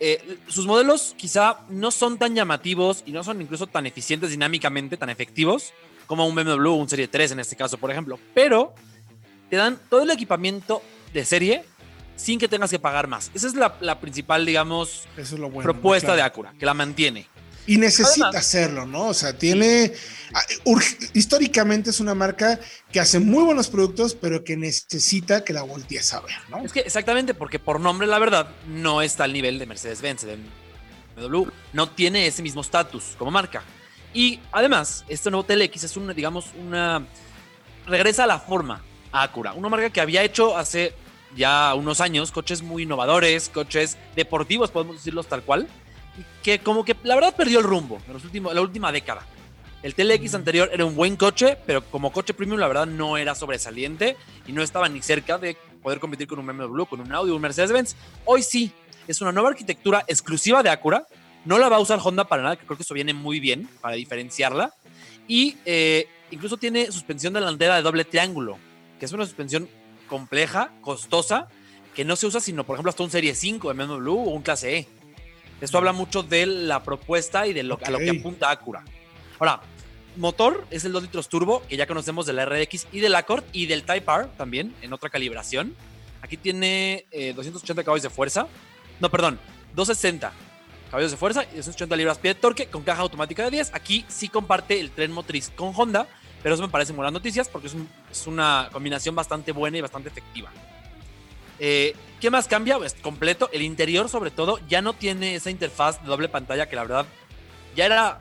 [0.00, 4.96] eh, sus modelos quizá no son tan llamativos y no son incluso tan eficientes dinámicamente,
[4.96, 5.72] tan efectivos
[6.06, 8.18] como un BMW, un Serie 3 en este caso, por ejemplo.
[8.34, 8.74] Pero
[9.50, 10.82] te dan todo el equipamiento
[11.12, 11.64] de serie
[12.16, 13.30] sin que tengas que pagar más.
[13.34, 15.06] Esa es la, principal, digamos,
[15.62, 17.26] propuesta de Acura, que la mantiene.
[17.68, 19.08] Y necesita hacerlo, ¿no?
[19.08, 19.92] O sea, tiene.
[20.32, 20.40] Ah,
[21.12, 22.58] históricamente es una marca
[22.90, 26.64] que hace muy buenos productos, pero que necesita que la voltees a ver, ¿no?
[26.64, 30.38] Es que exactamente, porque por nombre, la verdad, no está al nivel de Mercedes-Benz, de
[31.16, 31.44] BMW.
[31.74, 33.62] No tiene ese mismo estatus como marca.
[34.14, 37.06] Y además, este nuevo TLX es una, digamos, una.
[37.86, 39.52] Regresa a la forma a Acura.
[39.52, 40.94] Una marca que había hecho hace
[41.36, 45.68] ya unos años coches muy innovadores, coches deportivos, podemos decirlos tal cual
[46.42, 49.26] que como que la verdad perdió el rumbo en los últimos, la última década.
[49.82, 53.34] El TLX anterior era un buen coche, pero como coche premium la verdad no era
[53.34, 57.30] sobresaliente y no estaba ni cerca de poder competir con un BMW, con un Audi,
[57.30, 57.94] un Mercedes-Benz.
[58.24, 58.72] Hoy sí,
[59.06, 61.06] es una nueva arquitectura exclusiva de Acura.
[61.44, 63.68] No la va a usar Honda para nada, que creo que eso viene muy bien
[63.80, 64.74] para diferenciarla.
[65.28, 68.58] Y eh, incluso tiene suspensión delantera de doble triángulo,
[68.98, 69.68] que es una suspensión
[70.08, 71.48] compleja, costosa,
[71.94, 74.42] que no se usa sino, por ejemplo, hasta un Serie 5 de BMW o un
[74.42, 74.88] Clase E.
[75.60, 78.84] Esto habla mucho de la propuesta y de lo, a lo que apunta Acura.
[79.38, 79.60] Ahora,
[80.16, 83.44] motor es el 2 litros turbo, que ya conocemos de la RX y del Accord
[83.52, 85.74] y del Type R también, en otra calibración.
[86.22, 88.46] Aquí tiene 280 eh, caballos de fuerza.
[89.00, 89.38] No, perdón,
[89.74, 90.32] 260
[90.90, 93.74] caballos de fuerza y 280 libras pie de torque con caja automática de 10.
[93.74, 96.06] Aquí sí comparte el tren motriz con Honda,
[96.42, 97.76] pero eso me parece buenas noticias porque es,
[98.10, 100.50] es una combinación bastante buena y bastante efectiva.
[101.58, 102.78] Eh, ¿Qué más cambia?
[102.78, 103.48] Pues completo.
[103.52, 107.06] El interior, sobre todo, ya no tiene esa interfaz de doble pantalla que la verdad
[107.76, 108.20] ya era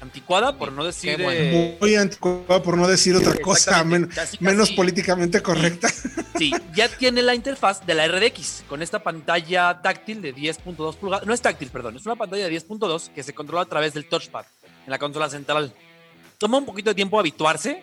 [0.00, 1.16] anticuada, por no decir.
[1.20, 3.84] Eh, Muy anticuada, por no decir otra cosa,
[4.40, 5.88] menos políticamente correcta.
[6.36, 11.26] Sí, ya tiene la interfaz de la RDX con esta pantalla táctil de 10.2 pulgadas.
[11.26, 14.08] No es táctil, perdón, es una pantalla de 10.2 que se controla a través del
[14.08, 14.44] touchpad
[14.84, 15.72] en la consola central.
[16.38, 17.82] Toma un poquito de tiempo habituarse,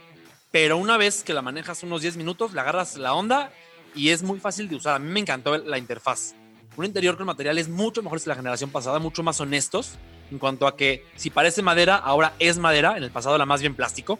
[0.51, 3.51] pero una vez que la manejas unos 10 minutos, le agarras la onda
[3.95, 4.95] y es muy fácil de usar.
[4.95, 6.35] A mí me encantó la interfaz.
[6.75, 9.97] Un interior con materiales mucho mejores que la generación pasada, mucho más honestos
[10.31, 12.97] en cuanto a que si parece madera, ahora es madera.
[12.97, 14.19] En el pasado era más bien plástico,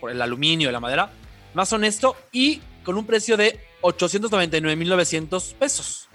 [0.00, 1.10] por el aluminio y la madera.
[1.54, 6.08] Más honesto y con un precio de 899.900 pesos.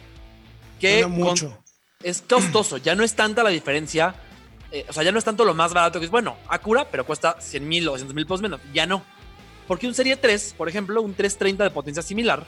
[0.79, 1.57] Que mucho.
[2.03, 4.15] es costoso, ya no es tanta la diferencia.
[4.71, 7.05] Eh, o sea, ya no es tanto lo más barato que es, bueno, Acura, pero
[7.05, 8.59] cuesta 100 mil o 200 mil pesos menos.
[8.73, 9.03] Ya no.
[9.67, 12.45] Porque un Serie 3, por ejemplo, un 330 de potencia similar,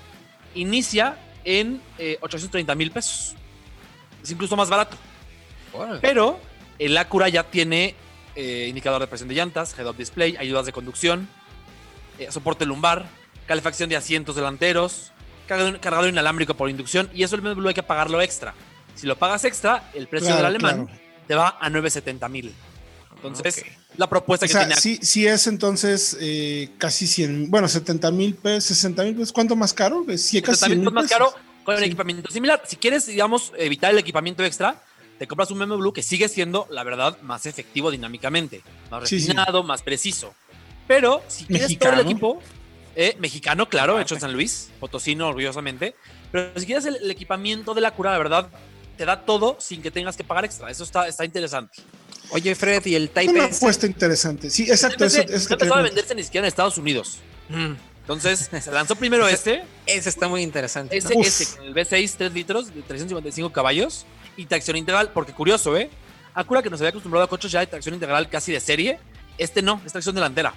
[0.55, 1.81] inicia en
[2.21, 3.35] 830 eh, mil pesos.
[4.21, 4.97] Es incluso más barato.
[6.01, 6.39] Pero
[6.77, 7.95] el Acura ya tiene
[8.35, 11.27] eh, indicador de presión de llantas, head-up display, ayudas de conducción,
[12.17, 13.05] eh, soporte lumbar,
[13.47, 15.11] calefacción de asientos delanteros,
[15.47, 18.53] cargador, inalámbrico por inducción y eso el BMW hay que pagarlo extra.
[18.95, 20.89] Si lo pagas extra, el precio del alemán
[21.27, 22.53] te va a 970 mil.
[23.23, 23.65] Entonces,
[23.97, 24.75] la propuesta que tiene.
[24.75, 29.33] Sí, sí es entonces eh, casi 100, bueno, 70 mil pesos, 60 mil pesos.
[29.33, 30.05] ¿Cuánto más caro?
[30.17, 32.63] Sí, casi 70 mil más caro con el equipamiento similar.
[32.65, 34.81] Si quieres, digamos, evitar el equipamiento extra,
[35.17, 39.81] te compras un BMW que sigue siendo, la verdad, más efectivo dinámicamente, más refinado, más
[39.81, 40.33] preciso.
[40.87, 42.41] Pero si quieres todo el equipo,
[42.95, 45.95] eh, mexicano, claro, hecho en San Luis, potosino, orgullosamente.
[46.31, 48.49] Pero si quieres el, equipamiento de la cura, la verdad,
[48.97, 50.71] te da todo sin que tengas que pagar extra.
[50.71, 51.81] Eso está, está interesante.
[52.31, 54.49] Oye, Fred, ¿y el Type Una apuesta interesante.
[54.49, 55.05] Sí, exacto.
[55.05, 57.19] eso, no empezó a venderse ni siquiera en Estados Unidos.
[57.49, 57.73] Mm.
[58.01, 59.63] Entonces, se lanzó primero este.
[59.85, 60.97] Ese está muy interesante.
[60.97, 64.05] Ese, ese, con el V6, 3 litros, de 355 caballos
[64.37, 65.89] y tracción integral, porque curioso, ¿eh?
[66.33, 68.99] Acura que nos había acostumbrado a coches ya de tracción integral casi de serie,
[69.37, 70.53] este no, es tracción delantera.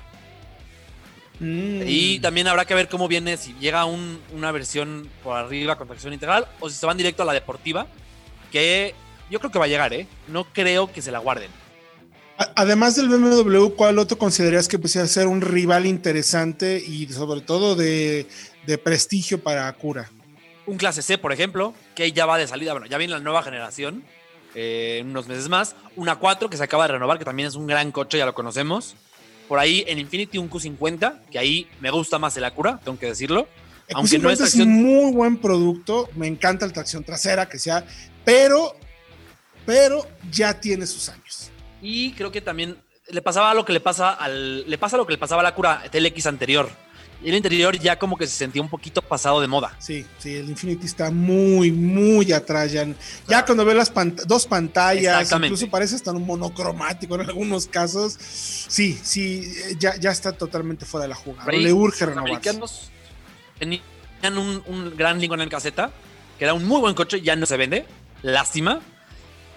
[1.41, 1.83] Mm.
[1.87, 5.89] Y también habrá que ver cómo viene, si llega un, una versión por arriba con
[5.89, 7.87] tracción integral o si se van directo a la deportiva,
[8.51, 8.95] que
[9.31, 10.07] yo creo que va a llegar, ¿eh?
[10.29, 11.51] No creo que se la guarden.
[12.57, 17.75] Además del BMW, ¿cuál otro considerarías que pudiera ser un rival interesante y sobre todo
[17.75, 18.27] de,
[18.67, 20.11] de prestigio para Acura?
[20.67, 23.43] Un clase C, por ejemplo, que ya va de salida, bueno, ya viene la nueva
[23.43, 24.05] generación,
[24.55, 25.75] eh, en unos meses más.
[25.97, 28.35] Una 4 que se acaba de renovar, que también es un gran coche, ya lo
[28.35, 28.95] conocemos.
[29.49, 33.07] Por ahí en Infinity un Q50, que ahí me gusta más el Acura, tengo que
[33.07, 33.49] decirlo.
[33.89, 34.71] El Aunque Q50 no es, tracción...
[34.71, 37.85] es muy buen producto, me encanta la tracción trasera, que sea,
[38.25, 38.77] pero,
[39.67, 41.52] pero ya tiene sus años.
[41.83, 45.13] Y creo que también le pasaba lo que le pasa al, le pasa lo que
[45.13, 46.71] le pasaba a la Acura TLX anterior.
[47.25, 49.77] El interior ya como que se sentía un poquito pasado de moda.
[49.79, 52.73] Sí, sí, el Infinity está muy, muy atrás.
[52.73, 52.87] Ya,
[53.29, 58.17] ya cuando ve las pant dos pantallas, incluso parece hasta un monocromático en algunos casos.
[58.19, 61.53] Sí, sí, ya, ya está totalmente fuera de la jugada.
[61.53, 62.59] Le urge renovarse.
[63.59, 63.83] Tenían
[64.39, 65.93] un, un gran Lincoln en caseta,
[66.39, 67.87] que era un muy buen coche, ya no se vende.
[68.23, 68.81] Lástima.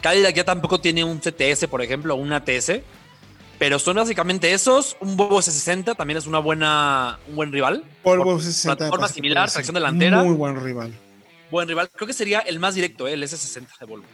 [0.06, 2.74] Cadillac ya tampoco tiene un CTS, por ejemplo, o un ATS.
[3.58, 4.96] Pero son básicamente esos.
[5.00, 7.84] Un Volvo S60 también es una buena, un buen rival.
[8.04, 8.66] Volvo S60.
[8.66, 10.22] Plataforma similar, tracción delantera.
[10.22, 10.94] Muy buen rival.
[11.50, 11.90] Buen rival.
[11.92, 13.14] Creo que sería el más directo, ¿eh?
[13.14, 14.06] el S60 de Volvo.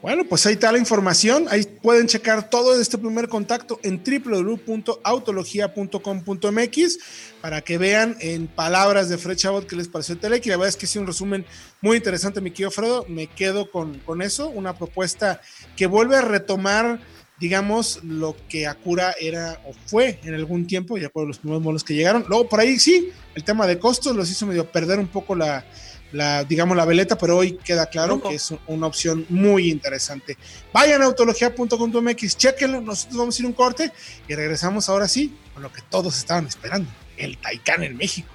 [0.00, 1.46] Bueno, pues ahí está la información.
[1.50, 6.98] Ahí pueden checar todo este primer contacto en www.autologia.com.mx
[7.40, 10.46] para que vean en palabras de Fred Chabot qué les pareció el Telec.
[10.46, 11.44] Y la verdad es que sí, un resumen
[11.80, 13.06] muy interesante, mi querido Fredo.
[13.08, 14.48] Me quedo con, con eso.
[14.48, 15.40] Una propuesta
[15.76, 17.00] que vuelve a retomar
[17.40, 21.84] digamos, lo que Acura era o fue en algún tiempo, ya por los primeros modelos
[21.84, 22.24] que llegaron.
[22.28, 25.64] Luego, por ahí sí, el tema de costos los hizo medio perder un poco la,
[26.12, 30.36] la digamos, la veleta, pero hoy queda claro que es una opción muy interesante.
[30.72, 33.92] Vayan a autología.com.mx, chequenlo, nosotros vamos a ir un corte
[34.26, 38.28] y regresamos ahora sí con lo que todos estaban esperando, el Taycan en México.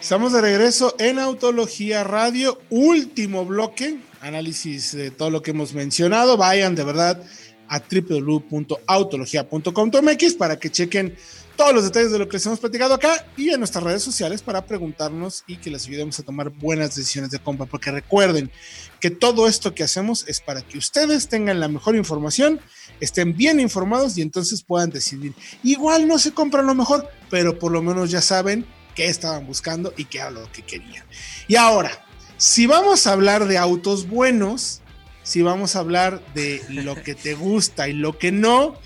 [0.00, 6.36] Estamos de regreso en Autología Radio, último bloque, análisis de todo lo que hemos mencionado.
[6.36, 7.20] Vayan de verdad
[7.68, 11.16] a www.autologia.com.mx para que chequen
[11.58, 14.42] todos los detalles de lo que les hemos platicado acá y en nuestras redes sociales
[14.42, 17.66] para preguntarnos y que les ayudemos a tomar buenas decisiones de compra.
[17.66, 18.52] Porque recuerden
[19.00, 22.60] que todo esto que hacemos es para que ustedes tengan la mejor información,
[23.00, 25.34] estén bien informados y entonces puedan decidir.
[25.64, 29.92] Igual no se compran lo mejor, pero por lo menos ya saben qué estaban buscando
[29.96, 31.04] y qué era lo que querían.
[31.48, 34.80] Y ahora, si vamos a hablar de autos buenos,
[35.24, 38.76] si vamos a hablar de lo que te gusta y lo que no,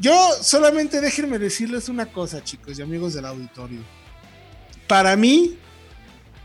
[0.00, 3.80] yo solamente déjenme decirles una cosa, chicos y amigos del auditorio.
[4.86, 5.58] Para mí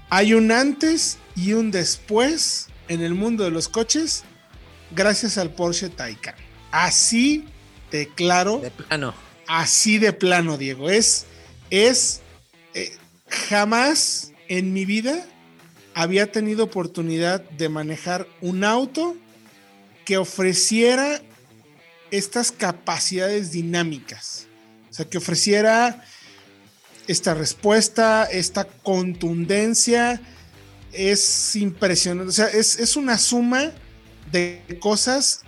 [0.09, 4.23] hay un antes y un después en el mundo de los coches
[4.91, 6.35] gracias al Porsche Taycan.
[6.71, 7.45] Así
[7.91, 8.59] de claro.
[8.59, 9.13] De plano.
[9.47, 10.89] Así de plano, Diego.
[10.89, 11.25] Es,
[11.69, 12.21] es,
[12.73, 12.95] eh,
[13.27, 15.25] jamás en mi vida
[15.93, 19.15] había tenido oportunidad de manejar un auto
[20.05, 21.21] que ofreciera
[22.13, 24.47] estas capacidades dinámicas.
[24.91, 26.03] O sea, que ofreciera
[27.07, 30.21] esta respuesta, esta contundencia.
[30.91, 32.29] Es impresionante.
[32.29, 33.71] O sea, es, es una suma
[34.31, 35.41] de cosas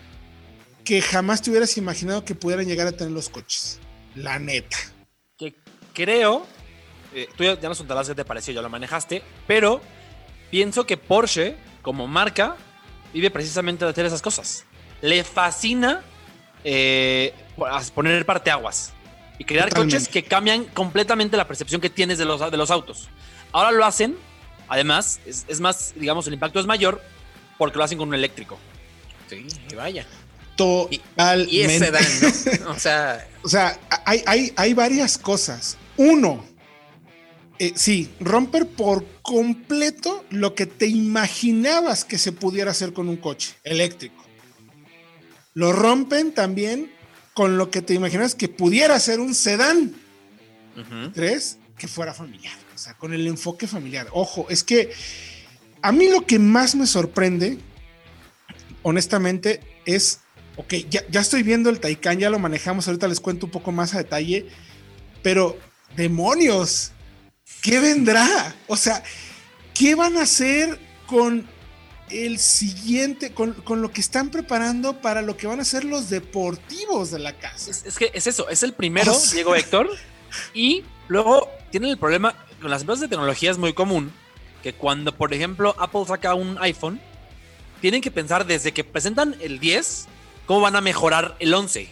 [0.84, 3.80] que jamás te hubieras imaginado que pudieran llegar a tener los coches.
[4.15, 4.78] La neta.
[5.38, 5.54] Que
[5.93, 6.47] creo,
[7.13, 9.82] eh, tú ya, nos contarás qué te pareció, ya lo manejaste, pero
[10.49, 12.58] pienso que Porsche, como marca,
[13.13, 14.65] vive precisamente de hacer esas cosas.
[15.01, 16.04] Le fascina
[16.65, 17.34] eh,
[17.93, 18.91] poner parteaguas
[19.38, 19.97] y crear Totalmente.
[19.97, 23.08] coches que cambian completamente la percepción que tienes de los, de los autos.
[23.51, 24.17] Ahora lo hacen,
[24.67, 27.01] además, es, es, más, digamos, el impacto es mayor
[27.60, 28.58] porque lo hacen con un eléctrico.
[29.30, 30.06] Sí, que vaya.
[30.56, 31.54] Totalmente.
[31.54, 32.04] Y, y ese dan,
[32.63, 32.69] ¿no?
[32.71, 35.78] O sea, o sea hay, hay, hay varias cosas.
[35.97, 36.43] Uno,
[37.60, 43.17] eh, sí, romper por completo lo que te imaginabas que se pudiera hacer con un
[43.17, 44.25] coche eléctrico.
[45.56, 46.91] Lo rompen también
[47.34, 49.96] con lo que te imaginas que pudiera ser un sedán.
[50.76, 51.13] Uh -huh.
[51.13, 52.54] Tres, que fuera familiar.
[52.76, 54.08] O sea, con el enfoque familiar.
[54.12, 54.91] Ojo, es que
[55.82, 57.58] a mí lo que más me sorprende,
[58.84, 60.20] honestamente, es,
[60.58, 63.72] ok, ya, ya estoy viendo el Taycan, ya lo manejamos, ahorita les cuento un poco
[63.72, 64.47] más a detalle,
[65.24, 65.58] pero
[65.95, 66.91] demonios,
[67.62, 68.53] ¿qué vendrá?
[68.68, 69.03] O sea,
[69.74, 71.47] ¿qué van a hacer con
[72.10, 76.10] el siguiente, con, con, lo que están preparando para lo que van a ser los
[76.10, 77.72] deportivos de la casa?
[77.72, 79.89] Es, es que es eso, es el primero, o sea, Diego Héctor,
[80.53, 84.12] y Luego tienen el problema, con las empresas de tecnología es muy común
[84.64, 86.99] que cuando, por ejemplo, Apple saca un iPhone,
[87.82, 90.08] tienen que pensar desde que presentan el 10,
[90.47, 91.89] cómo van a mejorar el 11.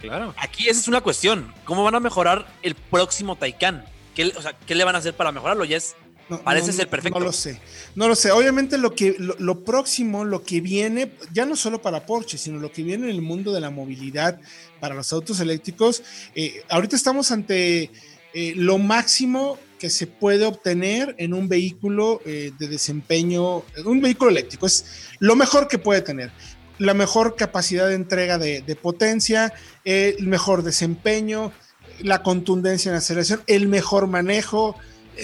[0.00, 0.32] Claro.
[0.36, 3.84] Aquí esa es una cuestión, ¿cómo van a mejorar el próximo Taycan?
[4.14, 5.64] ¿Qué, o sea, ¿qué le van a hacer para mejorarlo?
[5.64, 5.96] Ya es
[6.28, 7.18] No, Parece no, ser perfecto.
[7.18, 7.60] No lo sé.
[7.94, 8.30] No lo sé.
[8.30, 12.58] Obviamente lo que lo, lo próximo, lo que viene, ya no solo para Porsche, sino
[12.58, 14.38] lo que viene en el mundo de la movilidad
[14.80, 16.02] para los autos eléctricos.
[16.34, 17.90] eh, ahorita estamos ante
[18.34, 24.30] eh, lo máximo que se puede obtener en un vehículo eh, de desempeño, un vehículo
[24.30, 24.66] eléctrico.
[24.66, 24.84] Es
[25.20, 26.30] lo mejor que puede tener.
[26.78, 29.52] La mejor capacidad de entrega de, de potencia,
[29.84, 31.52] el mejor desempeño,
[32.00, 34.76] la contundencia en aceleración, el mejor manejo,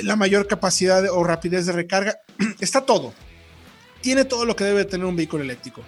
[0.03, 2.19] la mayor capacidad de- o rapidez de recarga,
[2.61, 3.15] está todo.
[4.01, 5.83] Tiene todo lo que debe tener un vehículo eléctrico.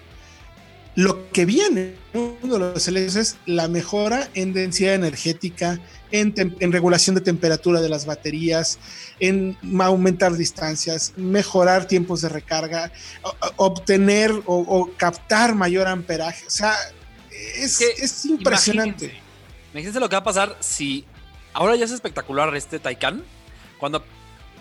[0.95, 5.79] Lo que viene, uno de los eléctricos es la mejora en densidad energética,
[6.09, 6.33] en,
[6.71, 8.79] regulación de temperatura de las baterías,
[9.19, 12.91] en aumentar distancias, mejorar tiempos de recarga,
[13.57, 16.47] obtener o, o captar mayor amperaje.
[16.47, 16.73] O sea,
[17.55, 19.05] es, que es impresionante.
[19.05, 19.23] Imagínense,
[19.73, 21.05] imagínense lo que va a pasar si
[21.53, 23.23] ahora ya es espectacular este Taycan,
[23.79, 24.03] cuando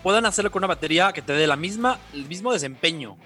[0.02, 3.16] puedan hacerlo con una batería que te dé la misma, el mismo desempeño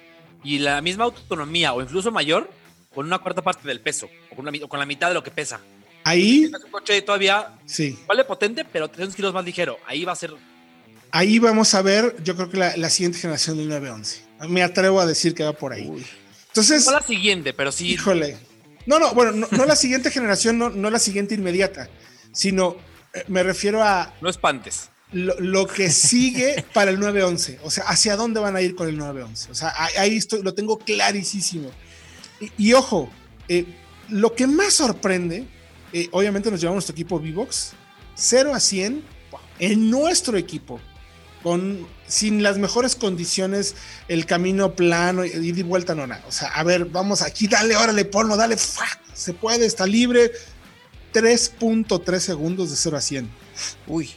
[0.43, 2.51] y la misma autonomía o incluso mayor
[2.95, 5.15] con una cuarta parte del peso o con, una mi- o con la mitad de
[5.15, 5.61] lo que pesa.
[6.05, 7.99] Ahí, Es un coche todavía sí.
[8.07, 9.79] vale potente, pero 300 kilos más ligero.
[9.87, 10.33] Ahí va a ser
[11.13, 14.23] Ahí vamos a ver, yo creo que la, la siguiente generación del 911.
[14.49, 15.91] Me atrevo a decir que va por ahí.
[16.49, 17.91] Entonces, no la siguiente, pero sí.
[17.93, 18.39] híjole.
[18.87, 21.89] No, no, bueno, no, no la siguiente generación, no, no la siguiente inmediata,
[22.33, 22.77] sino
[23.13, 24.89] eh, me refiero a No espantes.
[25.13, 27.61] Lo, lo que sigue para el 911.
[27.63, 29.51] O sea, hacia dónde van a ir con el 911.
[29.51, 31.71] O sea, ahí, estoy, lo tengo clarísimo.
[32.41, 33.11] Y, y ojo,
[33.49, 33.67] eh,
[34.09, 35.47] lo que más sorprende,
[35.93, 37.73] eh, obviamente nos llevamos nuestro equipo Vivox,
[38.15, 39.03] 0 a 100
[39.59, 40.81] en nuestro equipo,
[41.43, 43.75] con, sin las mejores condiciones,
[44.09, 46.25] el camino plano, ida y vuelta, no, nada.
[46.27, 48.87] O sea, a ver, vamos aquí, dale, órale, ponlo, dale, ¡fua!
[49.21, 50.33] se puede, está libre.
[51.13, 53.31] 3.3 segundos de 0 a 100.
[53.87, 54.11] Uy.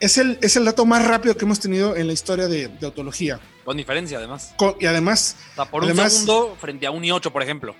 [0.00, 2.86] Es el, es el dato más rápido que hemos tenido en la historia de, de
[2.86, 3.38] autología.
[3.64, 4.54] Con diferencia, además.
[4.56, 7.76] Co- y además, O sea, por Además- un segundo frente a un i8, por ejemplo.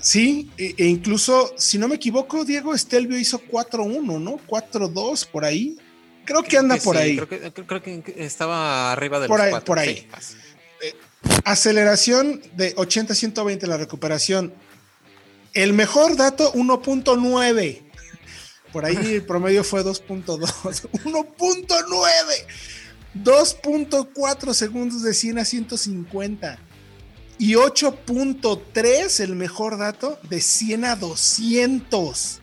[0.00, 4.38] sí, e, e incluso, si no me equivoco, Diego Estelvio hizo 4-1, ¿no?
[4.48, 5.76] 4-2 por ahí.
[6.24, 7.16] Creo que anda que por sí, ahí.
[7.16, 10.08] Creo que, creo- creo que estaba arriba de Por los ahí, cuatro, por ahí.
[10.20, 10.36] sí.
[11.44, 14.52] Aceleración de 80 a 120 la recuperación.
[15.54, 17.82] El mejor dato, 1.9.
[18.72, 20.38] Por ahí el promedio fue 2.2.
[21.04, 22.46] 1.9.
[23.14, 26.58] 2.4 segundos de 100 a 150.
[27.38, 32.40] Y 8.3 el mejor dato de 100 a 200.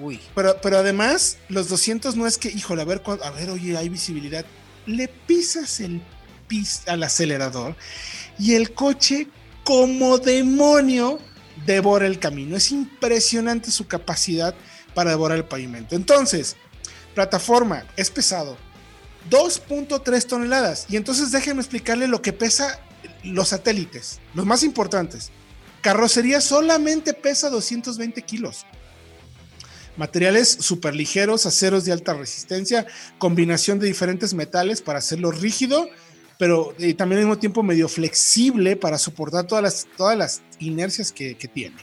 [0.00, 0.20] Uy.
[0.34, 3.88] Pero, pero además, los 200 no es que, híjole, a ver, a ver, oye, hay
[3.88, 4.44] visibilidad.
[4.86, 6.00] Le pisas el
[6.46, 7.76] pis al acelerador
[8.38, 9.28] y el coche,
[9.64, 11.18] como demonio,
[11.66, 12.56] devora el camino.
[12.56, 14.54] Es impresionante su capacidad
[14.98, 15.94] para devorar el pavimento.
[15.94, 16.56] Entonces,
[17.14, 18.56] plataforma, es pesado.
[19.30, 20.86] 2.3 toneladas.
[20.88, 22.80] Y entonces déjenme explicarle lo que pesa
[23.22, 25.30] los satélites, los más importantes.
[25.82, 28.66] Carrocería solamente pesa 220 kilos
[29.96, 32.84] materiales súper ligeros, aceros de alta resistencia,
[33.18, 35.88] combinación de diferentes metales para hacerlo rígido,
[36.40, 41.50] pero también al mismo tiempo medio flexible para soportar todas las, todas las inercias que
[41.54, 41.76] tiene.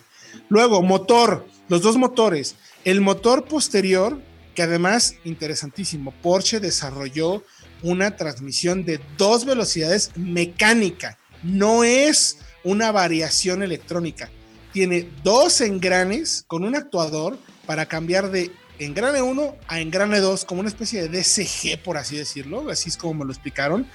[0.49, 2.55] Luego, motor, los dos motores.
[2.85, 4.21] El motor posterior,
[4.53, 7.43] que además, interesantísimo, Porsche desarrolló
[7.81, 14.29] una transmisión de dos velocidades mecánica, no es una variación electrónica.
[14.71, 20.59] Tiene dos engranes con un actuador para cambiar de engrane 1 a engrane 2, como
[20.59, 23.87] una especie de DCG, por así decirlo, así es como me lo explicaron.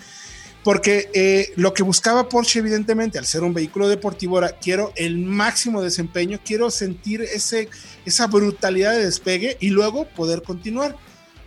[0.63, 5.19] Porque eh, lo que buscaba Porsche, evidentemente, al ser un vehículo deportivo, era quiero el
[5.19, 7.69] máximo desempeño, quiero sentir ese,
[8.05, 10.97] esa brutalidad de despegue y luego poder continuar.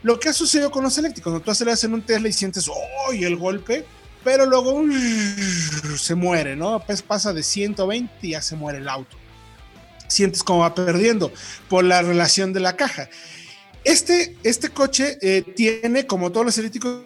[0.01, 2.67] Lo que ha sucedido con los eléctricos, cuando tú aceleras en un Tesla y sientes,
[2.67, 3.13] ¡oh!
[3.13, 3.85] el golpe,
[4.23, 4.83] pero luego
[5.97, 6.83] se muere, ¿no?
[6.85, 9.17] Pues pasa de 120 y ya se muere el auto
[10.13, 11.33] sientes como va perdiendo
[11.67, 13.09] por la relación de la caja.
[13.83, 17.03] Este, este coche eh, tiene, como todos los eléctricos,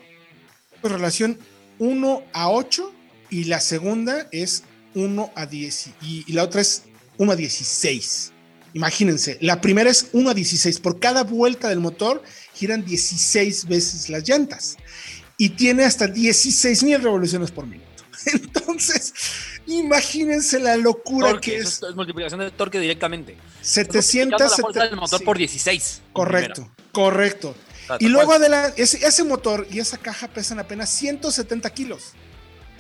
[0.84, 1.39] relación
[1.80, 2.93] 1 a 8
[3.30, 4.63] y la segunda es
[4.95, 6.84] 1 a 10 y, y la otra es
[7.17, 8.34] 1 a 16.
[8.73, 10.80] Imagínense, la primera es 1 a 16.
[10.80, 12.21] Por cada vuelta del motor
[12.53, 14.78] giran 16 veces las llantas
[15.38, 17.88] y tiene hasta 16 mil revoluciones por minuto.
[18.25, 19.13] Entonces,
[19.67, 21.82] imagínense la locura Torque, que es.
[21.82, 23.38] es, multiplicación de torque directamente.
[23.61, 25.25] 700 la fuerza del motor sí.
[25.25, 26.01] por 16.
[26.05, 26.11] en
[26.91, 27.55] Correcto,
[27.88, 28.05] correcto.
[28.05, 32.13] y luego adelante, ese, ese, motor y esa caja pesan apenas 170 kilos.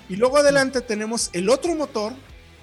[0.09, 2.13] Y luego adelante tenemos el otro motor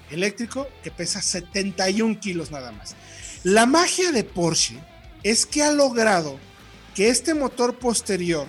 [0.09, 2.95] eléctrico que pesa 71 kilos nada más.
[3.43, 4.79] La magia de Porsche
[5.23, 6.39] es que ha logrado
[6.95, 8.47] que este motor posterior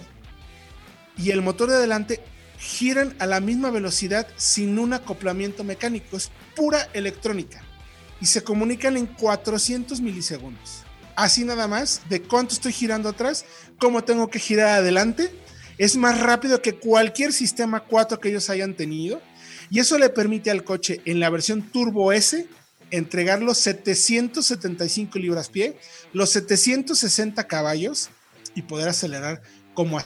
[1.16, 2.22] y el motor de adelante
[2.59, 6.16] giran a la misma velocidad sin un acoplamiento mecánico.
[6.16, 7.62] Es pura electrónica
[8.20, 10.86] y se comunican en 400 milisegundos.
[11.17, 13.47] Así nada más, de cuánto estoy girando atrás,
[13.79, 15.33] cómo tengo que girar adelante.
[15.79, 19.21] Es más rápido que cualquier sistema 4 que ellos hayan tenido.
[19.71, 22.47] Y eso le permite al coche en la versión Turbo S
[22.91, 25.77] entregar los 775 libras pie,
[26.12, 28.11] los 760 caballos
[28.55, 29.43] y poder acelerar
[29.75, 29.99] como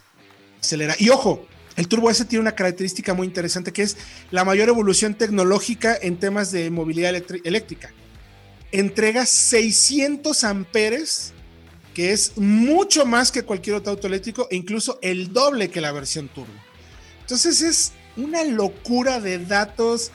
[0.61, 0.95] acelera.
[0.99, 1.47] Y ojo,
[1.77, 3.97] el Turbo S tiene una característica muy interesante que es
[4.31, 7.93] la mayor evolución tecnológica en temas de movilidad eléctrica.
[8.73, 11.33] Entrega 600 amperes,
[11.95, 15.93] que es mucho más que cualquier otro auto eléctrico e incluso el doble que la
[15.93, 16.53] versión Turbo.
[17.21, 20.11] Entonces es una locura de datos,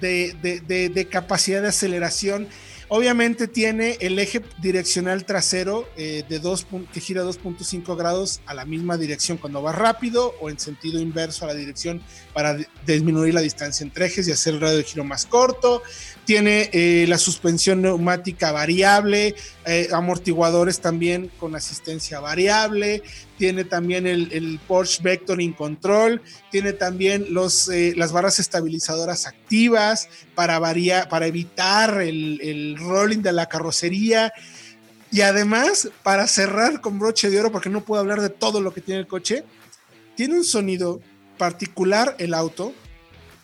[0.00, 2.48] de, capacidad de aceleración.
[2.88, 8.64] Obviamente tiene el eje direccional trasero eh, de dos, que gira 2.5 grados a la
[8.64, 12.02] misma dirección cuando va rápido o en sentido inverso a la dirección
[12.34, 12.56] para
[12.86, 15.82] disminuir la distancia entre ejes y hacer el radio de giro más corto.
[16.30, 19.34] Tiene eh, la suspensión neumática variable,
[19.66, 23.02] eh, amortiguadores también con asistencia variable,
[23.36, 26.22] tiene también el, Porsche Vectoring Control,
[26.52, 30.60] tiene también los, eh, las barras estabilizadoras activas para,
[31.08, 34.32] para evitar el, el rolling de la carrocería.
[35.10, 38.72] Y además, para cerrar con broche de oro, porque no puedo hablar de todo lo
[38.72, 39.42] que tiene el coche,
[40.14, 41.00] tiene un sonido
[41.38, 42.72] particular el auto,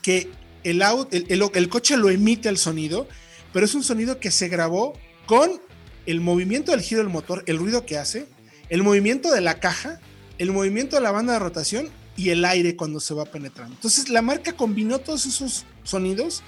[0.03, 0.30] que
[0.65, 3.09] el, el, el, coche lo emite el sonido,
[3.53, 5.61] pero es un sonido que se grabó con
[6.07, 8.27] el movimiento del giro del motor, el ruido que hace,
[8.69, 10.01] el movimiento de la caja,
[10.39, 13.75] el movimiento de la banda de rotación y el aire cuando se va penetrando.
[13.75, 16.43] Entonces la marca combinó todos esos sonidos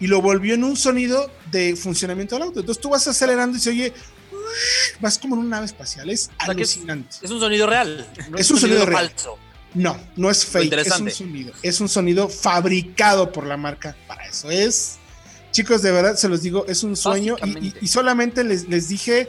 [0.00, 2.60] y lo volvió en un sonido de funcionamiento del auto.
[2.60, 3.92] Entonces tú vas acelerando y se oye,
[5.00, 6.10] vas como en una nave espacial.
[6.10, 7.16] Es alucinante.
[7.22, 8.06] Es, un sonido real.
[8.36, 9.08] es, un, sonido, real.
[9.08, 9.38] falso.
[9.74, 10.72] No, no es fake.
[10.72, 11.52] Es un sonido.
[11.62, 14.50] Es un sonido fabricado por la marca para eso.
[14.50, 14.96] Es,
[15.50, 17.36] chicos, de verdad se los digo, es un sueño
[17.80, 19.28] y, solamente les, les dije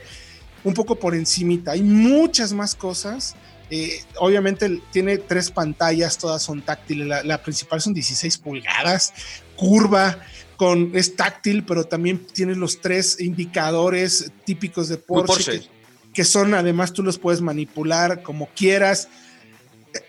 [0.63, 1.71] un poco por encimita.
[1.71, 3.35] Hay muchas más cosas.
[3.69, 7.25] Eh, obviamente tiene tres pantallas, todas son táctiles.
[7.25, 9.13] La, principal son 16 pulgadas,
[9.55, 10.19] curva,
[10.57, 15.67] con, es táctil, pero también tiene los tres indicadores típicos de Porsche,
[16.13, 19.09] que, son además tú los puedes manipular como quieras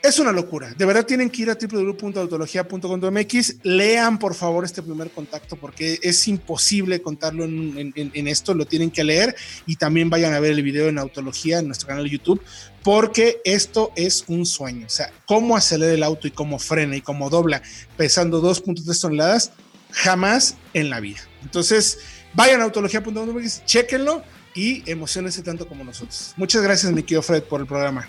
[0.02, 0.74] es una locura.
[0.76, 3.56] De verdad tienen que ir a www.autologia.com.mx.
[3.62, 8.54] Lean, por favor, este primer contacto porque es imposible contarlo en, esto.
[8.54, 11.88] Lo tienen que leer y también vayan a ver el video en Autología en nuestro
[11.88, 12.42] canal de YouTube
[12.82, 14.86] porque esto es un sueño.
[14.86, 17.62] O sea, cómo acelera el auto y cómo frena y cómo dobla
[17.96, 19.52] pesando 2.3 toneladas,
[19.90, 21.20] jamás en la vida.
[21.42, 21.98] Entonces,
[22.34, 24.22] vayan a autología.com.mx, chequenlo
[24.54, 26.32] y emocionense tanto como nosotros.
[26.36, 28.08] Muchas gracias, mi querido Fred, por el programa.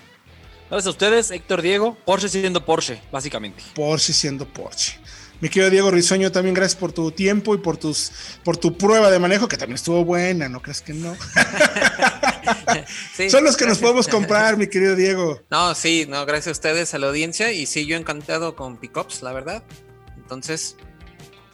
[0.70, 1.96] Gracias a ustedes, Héctor Diego.
[2.04, 3.62] Porsche siendo Porsche, básicamente.
[3.74, 4.98] Porsche siendo Porsche.
[5.40, 8.10] Mi querido Diego Risueño, también gracias por tu tiempo y por tus
[8.44, 11.16] por tu prueba de manejo, que también estuvo buena, ¿no crees que no?
[13.30, 15.40] Son los que nos podemos comprar, mi querido Diego.
[15.50, 19.22] No, sí, no, gracias a ustedes, a la audiencia, y sí, yo encantado con Pickups,
[19.22, 19.62] la verdad.
[20.16, 20.76] Entonces,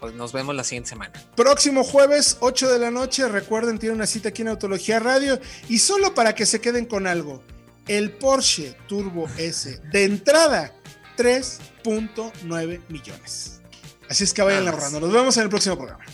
[0.00, 1.12] pues nos vemos la siguiente semana.
[1.36, 5.38] Próximo jueves, 8 de la noche, recuerden, tiene una cita aquí en Autología Radio,
[5.68, 7.42] y solo para que se queden con algo
[7.88, 10.72] el Porsche Turbo S de entrada
[11.16, 13.60] 3.9 millones.
[14.08, 15.00] Así es que vayan ahorrando.
[15.00, 16.04] Nos vemos en el próximo programa.